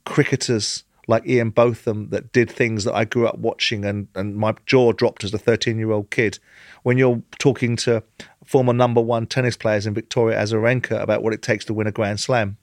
cricketers 0.05 0.85
like 1.09 1.27
Ian 1.27 1.51
Botham 1.51 2.11
that 2.11 2.33
did 2.33 2.51
things 2.51 2.85
that 2.85 2.95
I 2.95 3.05
grew 3.05 3.27
up 3.27 3.39
watching 3.39 3.85
and, 3.85 4.09
and 4.15 4.37
my 4.37 4.55
jaw 4.67 4.93
dropped 4.93 5.25
as 5.25 5.35
a 5.35 5.39
13 5.39 5.79
year 5.79 5.91
old 5.91 6.11
kid, 6.11 6.39
when 6.83 6.99
you're 6.99 7.23
talking 7.39 7.77
to 7.77 8.03
former 8.45 8.73
number 8.73 9.01
one 9.01 9.27
tennis 9.27 9.57
players 9.57 9.87
in 9.87 9.95
Victoria 9.95 10.39
Azarenka 10.39 11.01
about 11.01 11.23
what 11.23 11.33
it 11.33 11.43
takes 11.43 11.65
to 11.65 11.75
win 11.75 11.87
a 11.87 11.93
Grand 11.93 12.21
Slam, 12.21 12.57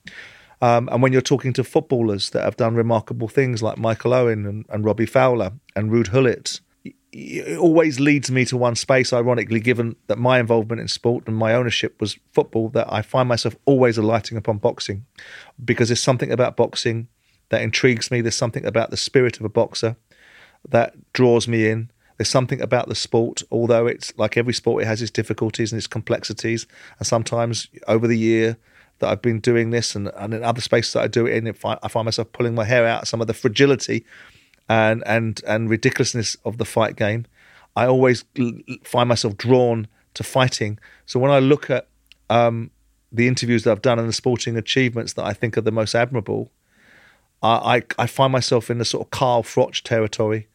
um, 0.60 0.88
and 0.92 1.02
when 1.02 1.12
you're 1.12 1.22
talking 1.22 1.52
to 1.54 1.64
footballers 1.64 2.30
that 2.30 2.44
have 2.44 2.56
done 2.56 2.74
remarkable 2.74 3.28
things 3.28 3.62
like 3.62 3.78
Michael 3.78 4.12
Owen 4.12 4.46
and, 4.46 4.66
and 4.68 4.84
Robbie 4.84 5.06
Fowler 5.06 5.52
and 5.74 5.90
Ruud 5.90 6.10
Gullit, 6.10 6.60
y- 6.84 6.92
y- 7.14 7.18
it 7.52 7.58
always 7.58 7.98
leads 7.98 8.30
me 8.30 8.44
to 8.44 8.56
one 8.56 8.74
space, 8.74 9.12
ironically, 9.12 9.60
given 9.60 9.96
that 10.08 10.18
my 10.18 10.38
involvement 10.38 10.80
in 10.80 10.88
sport 10.88 11.24
and 11.26 11.36
my 11.36 11.54
ownership 11.54 11.98
was 12.00 12.18
football, 12.32 12.68
that 12.70 12.92
I 12.92 13.00
find 13.00 13.28
myself 13.28 13.56
always 13.64 13.96
alighting 13.96 14.36
upon 14.36 14.58
boxing 14.58 15.06
because 15.64 15.88
there's 15.88 16.02
something 16.02 16.30
about 16.30 16.56
boxing 16.56 17.08
that 17.48 17.62
intrigues 17.62 18.10
me. 18.10 18.20
There's 18.20 18.36
something 18.36 18.66
about 18.66 18.90
the 18.90 18.96
spirit 18.96 19.38
of 19.38 19.44
a 19.46 19.50
boxer 19.50 19.96
that 20.68 20.94
draws 21.14 21.48
me 21.48 21.68
in. 21.68 21.90
There's 22.18 22.28
something 22.28 22.60
about 22.60 22.86
the 22.86 22.94
sport, 22.94 23.42
although 23.50 23.86
it's 23.86 24.12
like 24.18 24.36
every 24.36 24.52
sport, 24.52 24.82
it 24.82 24.86
has 24.86 25.00
its 25.00 25.10
difficulties 25.10 25.72
and 25.72 25.78
its 25.78 25.86
complexities. 25.86 26.66
And 26.98 27.06
sometimes 27.06 27.68
over 27.88 28.06
the 28.06 28.18
year, 28.18 28.58
that 29.00 29.08
I've 29.08 29.22
been 29.22 29.40
doing 29.40 29.70
this 29.70 29.94
and, 29.94 30.08
and 30.16 30.32
in 30.32 30.44
other 30.44 30.60
spaces 30.60 30.92
that 30.92 31.02
I 31.02 31.08
do 31.08 31.26
it 31.26 31.34
in, 31.34 31.46
if 31.46 31.64
I, 31.64 31.78
I 31.82 31.88
find 31.88 32.04
myself 32.04 32.32
pulling 32.32 32.54
my 32.54 32.64
hair 32.64 32.86
out, 32.86 33.08
some 33.08 33.20
of 33.20 33.26
the 33.26 33.34
fragility 33.34 34.04
and 34.68 35.02
and 35.04 35.42
and 35.46 35.68
ridiculousness 35.68 36.36
of 36.44 36.58
the 36.58 36.64
fight 36.64 36.96
game. 36.96 37.26
I 37.76 37.86
always 37.86 38.24
find 38.84 39.08
myself 39.08 39.36
drawn 39.36 39.88
to 40.14 40.22
fighting. 40.22 40.78
So 41.06 41.20
when 41.20 41.30
I 41.30 41.38
look 41.38 41.70
at 41.70 41.88
um, 42.28 42.70
the 43.12 43.28
interviews 43.28 43.64
that 43.64 43.72
I've 43.72 43.82
done 43.82 43.98
and 43.98 44.08
the 44.08 44.12
sporting 44.12 44.56
achievements 44.56 45.14
that 45.14 45.24
I 45.24 45.32
think 45.32 45.56
are 45.56 45.62
the 45.62 45.72
most 45.72 45.94
admirable, 45.94 46.50
I, 47.42 47.76
I, 47.76 47.82
I 47.98 48.06
find 48.06 48.32
myself 48.32 48.70
in 48.70 48.78
the 48.78 48.84
sort 48.84 49.06
of 49.06 49.10
Carl 49.10 49.42
Froch 49.42 49.82
territory 49.82 50.48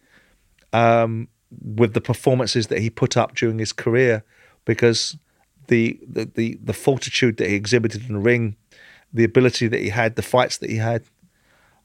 um, 0.73 1.27
with 1.61 1.93
the 1.93 2.01
performances 2.01 2.67
that 2.67 2.79
he 2.79 2.89
put 2.89 3.15
up 3.15 3.35
during 3.35 3.59
his 3.59 3.71
career 3.71 4.23
because 4.65 5.17
the, 5.67 5.99
the, 6.07 6.57
the, 6.63 6.73
fortitude 6.73 7.37
that 7.37 7.49
he 7.49 7.55
exhibited 7.55 8.07
in 8.07 8.13
the 8.13 8.19
ring, 8.19 8.55
the 9.13 9.23
ability 9.23 9.67
that 9.67 9.79
he 9.79 9.89
had, 9.89 10.15
the 10.15 10.21
fights 10.21 10.57
that 10.57 10.69
he 10.69 10.77
had 10.77 11.03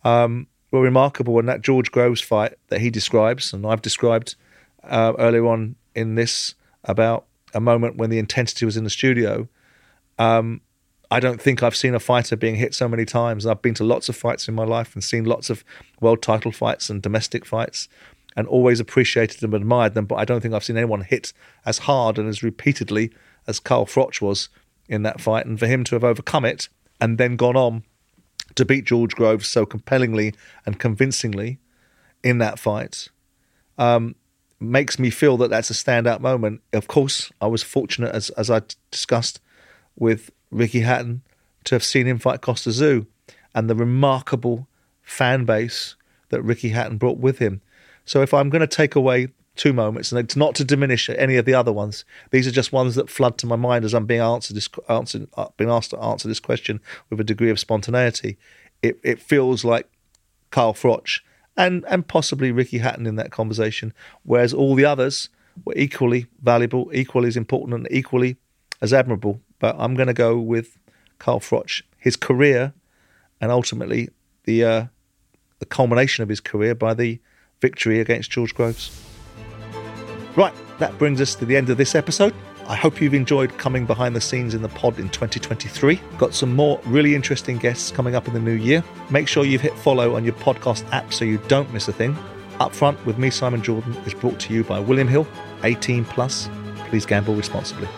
um, 0.05 0.47
were 0.71 0.81
remarkable. 0.81 1.39
And 1.39 1.49
that 1.49 1.63
George 1.63 1.91
Groves 1.91 2.21
fight 2.21 2.55
that 2.69 2.81
he 2.81 2.91
describes, 2.91 3.53
and 3.53 3.67
I've 3.67 3.83
described 3.83 4.37
uh, 4.85 5.13
earlier 5.19 5.47
on 5.47 5.77
in 5.95 6.15
this 6.15 6.55
about 6.85 7.27
a 7.55 7.61
moment 7.61 7.97
when 7.97 8.11
the 8.11 8.19
intensity 8.19 8.65
was 8.65 8.77
in 8.77 8.85
the 8.85 8.91
studio. 8.91 9.49
Um, 10.19 10.61
I 11.11 11.19
don't 11.19 11.41
think 11.41 11.63
I've 11.63 11.77
seen 11.77 11.95
a 11.95 12.01
fighter 12.01 12.37
being 12.37 12.55
hit 12.55 12.73
so 12.75 12.89
many 12.89 13.05
times. 13.05 13.45
I've 13.45 13.63
been 13.63 13.75
to 13.75 13.85
lots 13.85 14.09
of 14.09 14.15
fights 14.15 14.47
in 14.47 14.55
my 14.55 14.65
life 14.65 14.95
and 14.95 15.03
seen 15.03 15.25
lots 15.25 15.51
of 15.51 15.65
world 16.01 16.23
title 16.23 16.53
fights 16.53 16.89
and 16.89 17.03
domestic 17.03 17.45
fights 17.45 17.89
and 18.37 18.47
always 18.47 18.79
appreciated 18.79 19.41
them, 19.41 19.55
admired 19.55 19.95
them. 19.95 20.07
But 20.07 20.17
I 20.17 20.25
don't 20.25 20.41
think 20.41 20.55
I've 20.55 20.65
seen 20.65 20.77
anyone 20.77 21.01
hit 21.01 21.33
as 21.67 21.79
hard 21.79 22.17
and 22.17 22.29
as 22.29 22.45
repeatedly 22.45 23.11
as 23.51 23.61
Carl 23.61 23.85
Froch 23.85 24.23
was 24.23 24.49
in 24.89 25.03
that 25.03 25.21
fight. 25.21 25.45
And 25.45 25.59
for 25.59 25.67
him 25.67 25.85
to 25.85 25.95
have 25.95 26.05
overcome 26.05 26.47
it 26.47 26.69
and 27.01 27.19
then 27.19 27.37
gone 27.37 27.57
on 27.57 27.85
to 28.55 28.65
beat 28.65 28.87
George 28.87 29.15
Groves 29.15 29.47
so 29.47 29.67
compellingly 29.67 30.35
and 30.65 30.79
convincingly 30.79 31.59
in 32.23 32.39
that 32.39 32.59
fight 32.59 33.09
um, 33.79 34.15
makes 34.59 34.99
me 34.99 35.11
feel 35.11 35.37
that 35.39 35.51
that's 35.51 35.71
a 35.71 35.75
standout 35.75 36.21
moment. 36.21 36.61
Of 36.73 36.89
course, 36.89 37.31
I 37.41 37.47
was 37.47 37.63
fortunate, 37.63 38.15
as, 38.15 38.31
as 38.31 38.51
I 38.51 38.63
discussed 38.91 39.41
with 39.97 40.31
Ricky 40.51 40.81
Hatton, 40.81 41.23
to 41.65 41.75
have 41.75 41.85
seen 41.85 42.07
him 42.07 42.19
fight 42.19 42.41
Kostya 42.41 42.73
Tszyu 42.73 43.07
and 43.55 43.69
the 43.69 43.75
remarkable 43.75 44.67
fan 45.03 45.45
base 45.45 45.97
that 46.31 46.43
Ricky 46.43 46.71
Hatton 46.71 46.97
brought 46.97 47.19
with 47.19 47.39
him. 47.39 47.61
So 48.05 48.23
if 48.23 48.33
I'm 48.33 48.51
going 48.51 48.61
to 48.61 48.67
take 48.67 48.95
away 48.95 49.29
two 49.57 49.73
moments, 49.73 50.13
and 50.13 50.19
it's 50.19 50.37
not 50.37 50.55
to 50.55 50.65
diminish 50.65 51.11
any 51.11 51.37
of 51.37 51.45
the 51.45 51.55
other 51.55 51.73
ones, 51.73 52.05
these 52.31 52.47
are 52.47 52.53
just 52.53 52.73
ones 52.73 52.95
that 52.95 53.11
flood 53.11 53.37
to 53.39 53.47
my 53.47 53.57
mind 53.57 53.85
as 53.85 53.95
I'm 53.95 54.07
being 54.07 54.21
answered 54.21 54.57
this 54.57 54.69
answered 54.89 55.29
uh, 55.37 55.49
being 55.57 55.71
asked 55.71 55.91
to 55.91 55.99
answer 55.99 56.29
this 56.29 56.41
question 56.41 56.81
with 57.09 57.21
a 57.21 57.25
degree 57.25 57.51
of 57.51 57.61
spontaneity. 57.61 58.39
It 58.83 58.99
it 59.03 59.21
feels 59.21 59.65
like 59.65 59.89
Carl 60.51 60.75
Froch 60.75 61.21
and 61.57 61.85
and 61.89 62.07
possibly 62.07 62.53
Ricky 62.53 62.79
Hatton 62.79 63.07
in 63.07 63.17
that 63.17 63.33
conversation, 63.33 63.93
whereas 64.23 64.55
all 64.55 64.75
the 64.75 64.85
others 64.85 65.29
were 65.65 65.75
equally 65.77 66.27
valuable, 66.43 66.91
equally 66.93 67.29
as 67.29 67.37
important, 67.37 67.75
and 67.75 67.89
equally 67.91 68.37
as 68.81 68.93
admirable. 68.93 69.41
But 69.59 69.77
I'm 69.79 69.95
going 69.95 70.07
to 70.07 70.15
go 70.15 70.39
with 70.39 70.79
Carl 71.19 71.41
Froch, 71.41 71.83
his 71.99 72.17
career, 72.17 72.73
and 73.41 73.51
ultimately 73.51 74.09
the 74.45 74.65
uh, 74.65 74.85
the 75.59 75.67
culmination 75.67 76.23
of 76.23 76.29
his 76.29 76.41
career 76.41 76.75
by 76.75 76.95
the 76.95 77.21
victory 77.61 78.01
against 78.01 78.31
George 78.31 78.55
Groves. 78.55 79.10
Right, 80.41 80.55
that 80.79 80.97
brings 80.97 81.21
us 81.21 81.35
to 81.35 81.45
the 81.45 81.55
end 81.55 81.69
of 81.69 81.77
this 81.77 81.95
episode. 81.95 82.35
I 82.67 82.75
hope 82.75 83.03
you've 83.03 83.13
enjoyed 83.13 83.59
coming 83.59 83.85
behind 83.85 84.17
the 84.17 84.23
scenes 84.23 84.55
in 84.55 84.63
the 84.63 84.71
pod 84.71 84.99
in 84.99 85.11
2023. 85.11 86.01
Got 86.17 86.33
some 86.33 86.57
more 86.57 86.81
really 86.87 87.15
interesting 87.15 87.59
guests 87.59 87.91
coming 87.91 88.15
up 88.15 88.27
in 88.27 88.33
the 88.33 88.41
new 88.41 88.55
year. 88.55 88.83
Make 89.11 89.29
sure 89.29 89.45
you've 89.45 89.61
hit 89.61 89.77
follow 89.77 90.17
on 90.17 90.25
your 90.25 90.33
podcast 90.33 90.91
app 90.93 91.13
so 91.13 91.27
you 91.27 91.37
don't 91.49 91.71
miss 91.75 91.89
a 91.89 91.93
thing. 91.93 92.17
Up 92.59 92.75
front 92.75 93.05
with 93.05 93.19
me, 93.19 93.29
Simon 93.29 93.63
Jordan, 93.63 93.95
is 94.07 94.15
brought 94.15 94.41
to 94.41 94.55
you 94.55 94.65
by 94.65 94.81
William 94.81 95.09
Hill, 95.09 95.29
18 95.63 96.07
plus. 96.07 96.49
Please 96.89 97.05
gamble 97.05 97.35
responsibly. 97.35 97.89